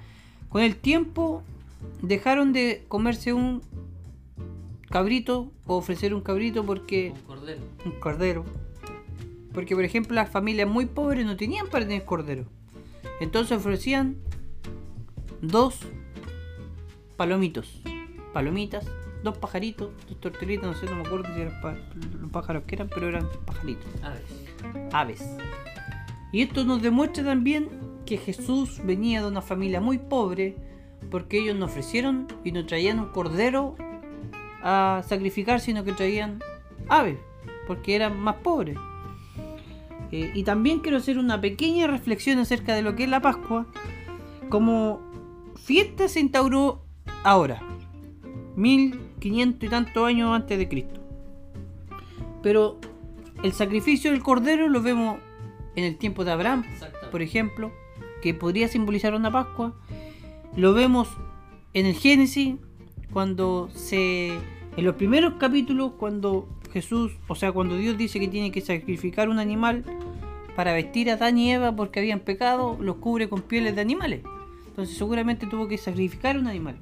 con 0.49 0.61
el 0.61 0.75
tiempo 0.75 1.43
dejaron 2.01 2.53
de 2.53 2.83
comerse 2.87 3.33
un 3.33 3.61
cabrito 4.89 5.51
o 5.65 5.77
ofrecer 5.77 6.13
un 6.13 6.21
cabrito 6.21 6.63
porque 6.65 7.13
Un 7.15 7.21
cordero. 7.21 7.61
un 7.85 7.91
cordero. 7.93 8.45
Porque, 9.53 9.75
por 9.75 9.83
ejemplo, 9.83 10.15
las 10.15 10.29
familias 10.29 10.67
muy 10.67 10.85
pobres 10.85 11.25
no 11.25 11.37
tenían 11.37 11.67
para 11.67 11.85
tener 11.85 12.05
cordero. 12.05 12.45
Entonces 13.19 13.57
ofrecían 13.57 14.17
dos 15.41 15.79
palomitos. 17.17 17.81
Palomitas, 18.33 18.85
dos 19.23 19.37
pajaritos, 19.37 19.89
dos 20.07 20.19
tortelitas, 20.19 20.65
no 20.65 20.73
sé, 20.73 20.85
no 20.85 20.95
me 20.95 21.01
acuerdo 21.03 21.33
si 21.33 21.41
eran 21.41 21.61
pa- 21.61 21.75
los 22.21 22.29
pájaros 22.31 22.63
que 22.67 22.75
eran, 22.75 22.89
pero 22.93 23.07
eran 23.07 23.27
pajaritos, 23.45 23.85
Aves. 24.03 24.89
aves. 24.91 25.29
Y 26.31 26.41
esto 26.41 26.63
nos 26.65 26.81
demuestra 26.81 27.23
también 27.23 27.69
que 28.05 28.17
Jesús 28.17 28.81
venía 28.83 29.21
de 29.21 29.27
una 29.27 29.41
familia 29.41 29.79
muy 29.81 29.97
pobre, 29.97 30.55
porque 31.09 31.37
ellos 31.39 31.55
no 31.55 31.65
ofrecieron 31.65 32.27
y 32.43 32.51
no 32.51 32.65
traían 32.65 32.99
un 32.99 33.07
cordero 33.09 33.75
a 34.63 35.01
sacrificar, 35.07 35.59
sino 35.59 35.83
que 35.83 35.91
traían 35.93 36.39
aves, 36.89 37.17
porque 37.67 37.95
eran 37.95 38.19
más 38.19 38.35
pobres. 38.37 38.77
Eh, 40.11 40.31
y 40.33 40.43
también 40.43 40.79
quiero 40.79 40.97
hacer 40.97 41.17
una 41.17 41.39
pequeña 41.41 41.87
reflexión 41.87 42.39
acerca 42.39 42.75
de 42.75 42.81
lo 42.81 42.95
que 42.95 43.03
es 43.05 43.09
la 43.09 43.21
Pascua. 43.21 43.65
Como 44.49 44.99
fiesta 45.55 46.07
se 46.07 46.19
instauró 46.19 46.83
ahora, 47.23 47.61
1500 49.23 49.63
y 49.63 49.69
tantos 49.69 50.07
años 50.07 50.35
antes 50.35 50.57
de 50.57 50.67
Cristo. 50.67 50.99
Pero 52.41 52.79
el 53.43 53.53
sacrificio 53.53 54.11
del 54.11 54.21
cordero 54.21 54.67
lo 54.69 54.81
vemos 54.81 55.19
en 55.75 55.85
el 55.85 55.97
tiempo 55.97 56.23
de 56.23 56.31
Abraham, 56.31 56.65
por 57.11 57.21
ejemplo, 57.21 57.71
que 58.21 58.33
podría 58.33 58.67
simbolizar 58.67 59.13
una 59.13 59.31
Pascua. 59.31 59.73
Lo 60.55 60.73
vemos 60.73 61.09
en 61.73 61.85
el 61.85 61.95
Génesis, 61.95 62.55
cuando 63.11 63.69
se. 63.73 64.39
En 64.75 64.85
los 64.85 64.95
primeros 64.95 65.35
capítulos, 65.35 65.91
cuando 65.99 66.47
Jesús, 66.71 67.11
o 67.27 67.35
sea, 67.35 67.51
cuando 67.51 67.77
Dios 67.77 67.95
dice 67.95 68.19
que 68.19 68.27
tiene 68.27 68.51
que 68.51 68.61
sacrificar 68.61 69.29
un 69.29 69.37
animal 69.37 69.83
para 70.55 70.73
vestir 70.73 71.11
a 71.11 71.13
Adán 71.13 71.37
y 71.37 71.51
Eva 71.51 71.75
porque 71.75 71.99
habían 71.99 72.21
pecado, 72.21 72.77
los 72.79 72.95
cubre 72.95 73.29
con 73.29 73.43
pieles 73.43 73.75
de 73.75 73.81
animales. 73.81 74.21
Entonces, 74.67 74.97
seguramente 74.97 75.45
tuvo 75.45 75.67
que 75.67 75.77
sacrificar 75.77 76.39
un 76.39 76.47
animal. 76.47 76.75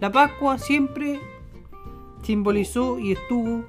La 0.00 0.10
Pascua 0.10 0.56
siempre 0.56 1.20
simbolizó 2.24 2.98
y 2.98 3.12
estuvo 3.12 3.64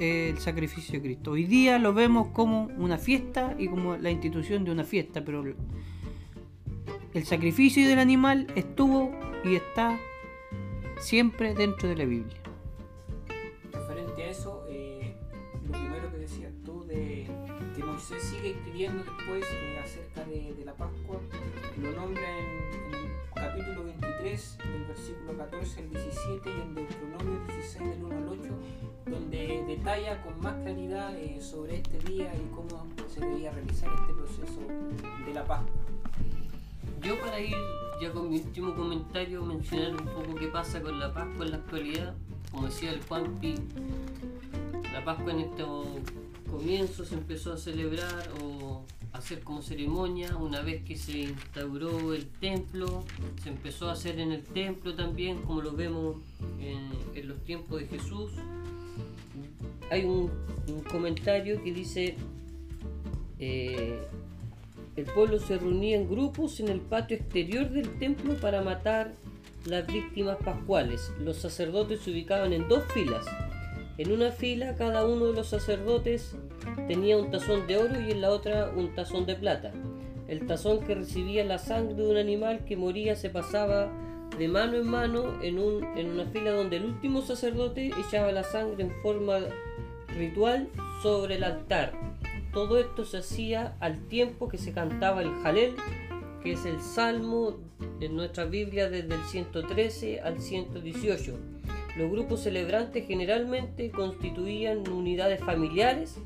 eh, 0.00 0.30
el 0.30 0.38
sacrificio 0.38 0.94
de 0.94 1.02
Cristo. 1.02 1.32
Hoy 1.32 1.44
día 1.44 1.78
lo 1.78 1.92
vemos 1.92 2.28
como 2.28 2.64
una 2.78 2.98
fiesta 2.98 3.54
y 3.58 3.68
como 3.68 3.96
la 3.96 4.10
institución 4.10 4.64
de 4.64 4.72
una 4.72 4.84
fiesta, 4.84 5.24
pero 5.24 5.44
el 7.14 7.26
sacrificio 7.26 7.86
del 7.86 7.98
animal 7.98 8.46
estuvo 8.56 9.12
y 9.44 9.56
está 9.56 9.98
siempre 10.98 11.54
dentro 11.54 11.88
de 11.88 11.96
la 11.96 12.04
Biblia. 12.04 12.36
Referente 13.72 14.22
a 14.22 14.30
eso, 14.30 14.64
eh, 14.70 15.14
lo 15.66 15.72
primero 15.72 16.10
que 16.10 16.18
decías 16.18 16.52
tú 16.64 16.84
de 16.84 17.26
que 17.76 17.84
Moisés 17.84 18.22
sigue 18.22 18.50
escribiendo 18.50 19.04
después 19.04 19.44
eh, 19.52 19.80
acerca 19.84 20.24
de, 20.24 20.54
de 20.54 20.64
la 20.64 20.72
Pascua, 20.74 21.20
lo 21.80 21.92
nombra 21.92 22.38
en, 22.38 22.67
capítulo 23.58 23.84
23, 23.84 24.58
del 24.58 24.84
versículo 24.84 25.36
14 25.36 25.80
al 25.80 25.90
17 25.90 26.48
y 26.48 26.60
en 26.60 26.74
Deuteronomio 26.76 27.40
16 27.48 27.90
del 27.90 28.04
1 28.04 28.16
al 28.16 28.28
8, 28.28 28.40
donde 29.06 29.64
detalla 29.66 30.22
con 30.22 30.40
más 30.40 30.54
claridad 30.62 31.18
eh, 31.18 31.40
sobre 31.40 31.78
este 31.78 31.98
día 31.98 32.32
y 32.36 32.54
cómo 32.54 32.86
se 33.08 33.20
debía 33.20 33.50
realizar 33.50 33.90
este 34.00 34.12
proceso 34.12 34.60
de 35.26 35.34
la 35.34 35.44
Pascua. 35.44 35.72
Yo 37.02 37.18
para 37.18 37.40
ir 37.40 37.56
ya 38.00 38.12
con 38.12 38.30
mi 38.30 38.36
último 38.36 38.76
comentario, 38.76 39.42
mencionar 39.42 40.00
un 40.00 40.06
poco 40.06 40.36
qué 40.36 40.46
pasa 40.46 40.80
con 40.80 41.00
la 41.00 41.12
Pascua 41.12 41.44
en 41.44 41.50
la 41.50 41.56
actualidad. 41.56 42.14
Como 42.52 42.66
decía 42.66 42.92
el 42.92 43.02
Juanpi, 43.02 43.56
la 44.92 45.04
Pascua 45.04 45.32
en 45.32 45.40
estos 45.40 45.86
comienzos 46.50 47.08
se 47.08 47.14
empezó 47.14 47.52
a 47.52 47.58
celebrar 47.58 48.30
o 48.42 48.84
hacer 49.12 49.40
como 49.40 49.62
ceremonia 49.62 50.36
una 50.36 50.60
vez 50.60 50.82
que 50.82 50.96
se 50.96 51.20
instauró 51.20 52.12
el 52.12 52.26
templo, 52.26 53.04
se 53.42 53.48
empezó 53.48 53.88
a 53.88 53.92
hacer 53.92 54.18
en 54.18 54.32
el 54.32 54.42
templo 54.42 54.94
también, 54.94 55.42
como 55.42 55.62
lo 55.62 55.72
vemos 55.72 56.16
en, 56.60 57.28
los 57.28 57.38
tiempos 57.44 57.80
de 57.80 57.86
Jesús. 57.86 58.32
Hay 59.90 60.04
un, 60.04 60.30
un 60.68 60.80
comentario 60.82 61.62
que 61.62 61.72
dice, 61.72 62.16
eh, 63.38 63.98
el 64.96 65.04
pueblo 65.04 65.38
se 65.38 65.58
reunía 65.58 65.96
en 65.96 66.08
grupos 66.08 66.60
en 66.60 66.68
el 66.68 66.80
patio 66.80 67.16
exterior 67.16 67.70
del 67.70 67.98
templo 67.98 68.36
para 68.36 68.62
matar 68.62 69.14
las 69.64 69.86
víctimas 69.86 70.38
pascuales. 70.38 71.12
Los 71.20 71.36
sacerdotes 71.36 72.00
se 72.00 72.10
ubicaban 72.10 72.52
en 72.52 72.68
dos 72.68 72.84
filas. 72.92 73.26
En 73.98 74.12
una 74.12 74.30
fila 74.30 74.76
cada 74.76 75.04
uno 75.04 75.26
de 75.26 75.32
los 75.32 75.48
sacerdotes 75.48 76.36
tenía 76.86 77.18
un 77.18 77.32
tazón 77.32 77.66
de 77.66 77.78
oro 77.78 78.00
y 78.00 78.12
en 78.12 78.20
la 78.20 78.30
otra 78.30 78.70
un 78.76 78.94
tazón 78.94 79.26
de 79.26 79.34
plata. 79.34 79.72
El 80.28 80.46
tazón 80.46 80.84
que 80.84 80.94
recibía 80.94 81.42
la 81.44 81.58
sangre 81.58 81.94
de 81.94 82.08
un 82.08 82.16
animal 82.16 82.64
que 82.64 82.76
moría 82.76 83.16
se 83.16 83.28
pasaba 83.28 83.90
de 84.38 84.46
mano 84.46 84.76
en 84.76 84.86
mano 84.86 85.42
en, 85.42 85.58
un, 85.58 85.82
en 85.98 86.12
una 86.12 86.26
fila 86.26 86.52
donde 86.52 86.76
el 86.76 86.84
último 86.84 87.22
sacerdote 87.22 87.90
echaba 88.06 88.30
la 88.30 88.44
sangre 88.44 88.84
en 88.84 88.92
forma 89.02 89.40
ritual 90.16 90.68
sobre 91.02 91.34
el 91.34 91.42
altar. 91.42 91.92
Todo 92.52 92.78
esto 92.78 93.04
se 93.04 93.18
hacía 93.18 93.76
al 93.80 94.06
tiempo 94.06 94.48
que 94.48 94.58
se 94.58 94.72
cantaba 94.72 95.22
el 95.22 95.34
Jalel, 95.42 95.74
que 96.44 96.52
es 96.52 96.64
el 96.66 96.80
salmo 96.80 97.56
en 98.00 98.14
nuestra 98.14 98.44
Biblia 98.44 98.88
desde 98.88 99.12
el 99.12 99.22
113 99.22 100.20
al 100.20 100.40
118. 100.40 101.57
Los 101.98 102.12
grupos 102.12 102.44
celebrantes 102.44 103.08
generalmente 103.08 103.90
constituían 103.90 104.88
unidades 104.88 105.40
familiares, 105.40 106.16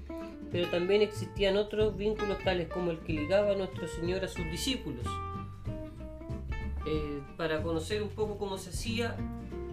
pero 0.50 0.68
también 0.68 1.00
existían 1.00 1.56
otros 1.56 1.96
vínculos 1.96 2.37
tales 2.44 2.68
como 2.68 2.90
el 2.90 2.98
que 2.98 3.14
ligaba 3.14 3.52
a 3.52 3.54
nuestro 3.54 3.88
Señor 3.88 4.22
a 4.22 4.28
sus 4.28 4.44
discípulos. 4.50 5.06
Eh, 6.87 7.22
para 7.38 7.62
conocer 7.62 8.02
un 8.02 8.11
poco 8.11 8.37
cómo 8.37 8.58
se 8.58 8.68
hacía, 8.68 9.16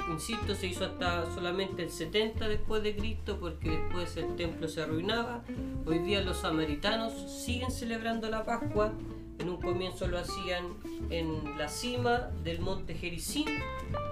insisto, 0.09 0.55
se 0.55 0.67
hizo 0.67 0.85
hasta 0.85 1.29
solamente 1.35 1.83
el 1.83 1.89
70 1.89 2.47
después 2.47 2.81
de 2.81 2.95
Cristo 2.95 3.37
porque 3.37 3.69
después 3.69 4.15
el 4.15 4.37
templo 4.37 4.69
se 4.69 4.81
arruinaba. 4.81 5.43
Hoy 5.85 5.99
día 5.99 6.21
los 6.21 6.37
samaritanos 6.37 7.11
siguen 7.43 7.71
celebrando 7.71 8.29
la 8.29 8.45
Pascua. 8.45 8.93
En 9.39 9.49
un 9.49 9.57
comienzo 9.61 10.07
lo 10.07 10.19
hacían 10.19 10.65
en 11.09 11.57
la 11.57 11.67
cima 11.69 12.29
del 12.43 12.59
monte 12.59 12.93
Gerizim, 12.93 13.47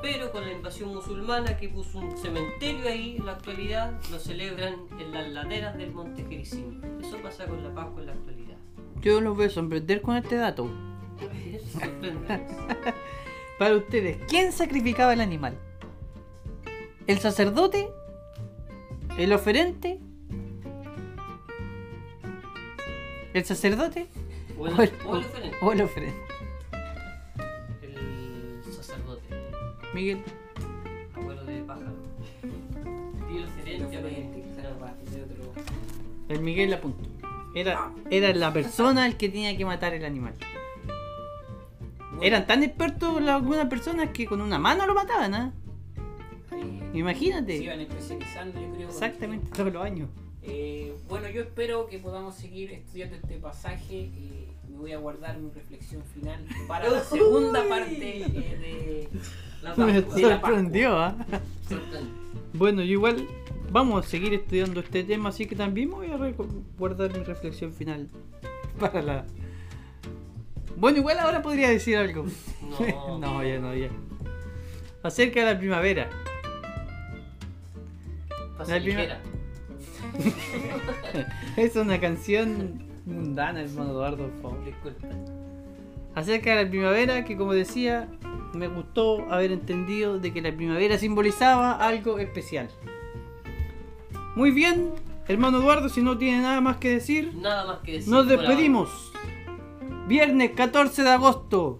pero 0.01 0.31
con 0.31 0.45
la 0.45 0.53
invasión 0.53 0.93
musulmana 0.93 1.57
que 1.57 1.67
puso 1.69 1.99
un 1.99 2.17
cementerio 2.17 2.87
ahí, 2.87 3.17
en 3.17 3.25
la 3.25 3.33
actualidad 3.33 3.99
lo 4.09 4.19
celebran 4.19 4.75
en 4.99 5.11
las 5.11 5.27
laderas 5.29 5.77
del 5.77 5.91
monte 5.91 6.23
Gerizim. 6.23 6.81
Eso 7.01 7.17
pasa 7.21 7.45
con 7.45 7.61
la 7.63 7.73
Pascua 7.73 8.01
en 8.01 8.07
la 8.07 8.13
actualidad. 8.13 8.57
Yo 9.01 9.21
los 9.21 9.35
voy 9.35 9.45
a 9.45 9.49
sorprender 9.49 10.01
con 10.01 10.15
este 10.15 10.37
dato. 10.37 10.69
Para 13.59 13.75
ustedes, 13.75 14.17
¿quién 14.27 14.51
sacrificaba 14.51 15.13
el 15.13 15.21
animal? 15.21 15.57
¿El 17.07 17.19
sacerdote? 17.19 17.89
¿El 19.17 19.33
oferente? 19.33 19.99
¿El 23.33 23.45
sacerdote? 23.45 24.07
O 24.59 24.67
el, 24.67 24.73
O 24.73 24.81
el- 24.81 24.91
o 25.05 25.15
el 25.17 25.21
oferente. 25.25 25.57
¿O 25.61 25.71
el 25.73 25.81
oferente? 25.81 26.21
El 27.81 28.73
sacerdote, 28.73 29.23
Miguel. 29.93 30.23
abuelo 31.15 31.43
de 31.45 31.61
pájaro. 31.63 31.91
El 36.29 36.41
Miguel 36.41 36.73
apuntó. 36.73 37.03
Era, 37.55 37.91
era 38.09 38.33
la 38.33 38.51
persona 38.53 39.05
el 39.07 39.15
que 39.17 39.29
tenía 39.29 39.55
que 39.57 39.65
matar 39.65 39.93
el 39.93 40.05
animal. 40.05 40.33
Bueno, 41.99 42.23
Eran 42.23 42.45
tan 42.47 42.63
expertos 42.63 43.21
algunas 43.27 43.67
personas 43.67 44.09
que 44.11 44.25
con 44.25 44.41
una 44.41 44.59
mano 44.59 44.85
lo 44.85 44.93
mataban, 44.93 45.33
¿ah? 45.33 45.53
Imagínate. 46.93 47.57
Se 47.57 47.63
iban 47.63 47.79
especializando, 47.81 48.59
yo 48.61 48.73
creo. 48.73 48.89
Exactamente, 48.89 49.51
todos 49.51 49.71
los 49.71 49.83
años. 49.83 50.09
Eh, 50.43 50.95
bueno, 51.09 51.29
yo 51.29 51.41
espero 51.41 51.87
que 51.87 51.99
podamos 51.99 52.35
seguir 52.35 52.71
estudiando 52.71 53.15
este 53.15 53.37
pasaje. 53.37 54.09
eh, 54.13 54.46
me 54.77 54.83
voy 54.83 54.91
a 54.91 54.97
guardar 54.97 55.37
mi 55.39 55.49
reflexión 55.49 56.03
final 56.13 56.39
para 56.67 56.89
la 56.91 57.03
segunda 57.03 57.67
parte 57.67 58.21
eh, 58.21 58.27
de 58.29 59.09
la 59.63 59.75
Me 59.75 60.01
Pascua. 60.01 60.13
Pascua. 60.13 60.29
sorprendió, 60.29 60.97
¿ah? 60.97 61.15
Sorprendente. 61.67 62.27
Bueno, 62.53 62.81
yo 62.83 62.91
igual 62.91 63.27
vamos 63.71 64.05
a 64.05 64.07
seguir 64.07 64.33
estudiando 64.33 64.79
este 64.79 65.03
tema, 65.03 65.29
así 65.29 65.45
que 65.45 65.55
también 65.55 65.89
me 65.89 65.95
voy 65.95 66.11
a 66.11 66.33
guardar 66.77 67.11
mi 67.17 67.23
reflexión 67.23 67.73
final 67.73 68.07
para 68.79 69.01
la... 69.01 69.25
Bueno, 70.75 70.99
igual 70.99 71.17
ahora 71.19 71.41
podría 71.41 71.69
decir 71.69 71.97
algo. 71.97 72.27
No. 72.79 73.17
no, 73.17 73.43
ya 73.43 73.59
no, 73.59 73.73
ya. 73.73 73.89
Acerca 75.01 75.39
de 75.39 75.53
la 75.53 75.59
primavera. 75.59 76.09
Pasa 78.57 78.73
La 78.73 78.79
ligera. 78.79 79.21
Es 81.55 81.75
una 81.75 81.99
canción 81.99 82.86
mundana, 83.07 83.61
hermano 83.61 83.91
Eduardo, 83.91 84.27
por 84.29 84.41
favor. 84.41 84.65
Disculpa. 84.65 85.07
Acerca 86.15 86.55
de 86.55 86.63
la 86.65 86.69
primavera, 86.69 87.23
que 87.25 87.37
como 87.37 87.53
decía, 87.53 88.07
me 88.53 88.67
gustó 88.67 89.31
haber 89.31 89.51
entendido 89.51 90.19
de 90.19 90.33
que 90.33 90.41
la 90.41 90.51
primavera 90.55 90.97
simbolizaba 90.97 91.73
algo 91.73 92.17
especial. 92.19 92.69
Muy 94.35 94.51
bien, 94.51 94.91
hermano 95.27 95.59
Eduardo, 95.59 95.89
si 95.89 96.01
no 96.01 96.17
tiene 96.17 96.41
nada 96.41 96.61
más 96.61 96.77
que 96.77 96.89
decir, 96.89 97.33
Nada 97.35 97.65
más 97.65 97.79
que 97.79 97.93
decir. 97.93 98.11
nos 98.11 98.27
despedimos. 98.27 98.89
Viernes 100.07 100.51
14 100.51 101.03
de 101.03 101.09
agosto. 101.09 101.79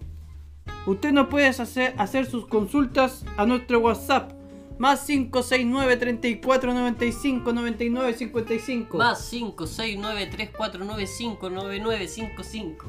Usted 0.86 1.12
nos 1.12 1.28
puede 1.28 1.46
hacer, 1.46 1.94
hacer 1.98 2.26
sus 2.26 2.46
consultas 2.46 3.24
a 3.36 3.44
nuestro 3.46 3.80
WhatsApp. 3.80 4.32
Más 4.78 5.04
569 5.06 5.96
34 5.96 6.72
95 6.72 7.52
99 7.52 8.14
55. 8.14 8.96
Más 8.96 9.24
5, 9.26 9.66
6, 9.66 9.98
9, 10.00 10.28
3, 10.30 10.50
4, 10.56 10.84
9, 10.84 11.06
5, 11.06 11.50
9, 11.50 11.80
9, 11.82 12.08
5, 12.08 12.42
5. 12.42 12.86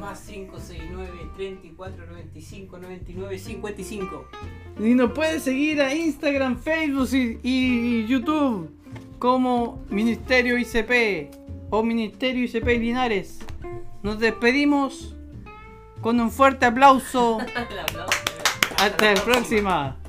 Más 0.00 0.20
569 0.22 1.30
34 1.36 2.06
95 2.06 2.78
99 2.78 3.38
55. 3.38 4.24
Y 4.80 4.94
nos 4.94 5.12
puede 5.12 5.38
seguir 5.38 5.80
a 5.80 5.94
Instagram, 5.94 6.58
Facebook 6.58 7.08
y, 7.12 7.38
y 7.44 8.06
YouTube 8.06 8.70
como 9.20 9.84
Ministerio 9.90 10.58
ICP 10.58 11.30
o 11.70 11.84
Ministerio 11.84 12.44
ICP 12.44 12.66
Linares. 12.80 13.38
Nos 14.02 14.18
despedimos 14.18 15.14
con 16.00 16.18
un 16.18 16.32
fuerte 16.32 16.66
aplauso. 16.66 17.38
El 17.70 17.78
aplauso. 17.78 18.18
Hasta 18.76 19.14
la 19.14 19.22
próxima. 19.22 20.01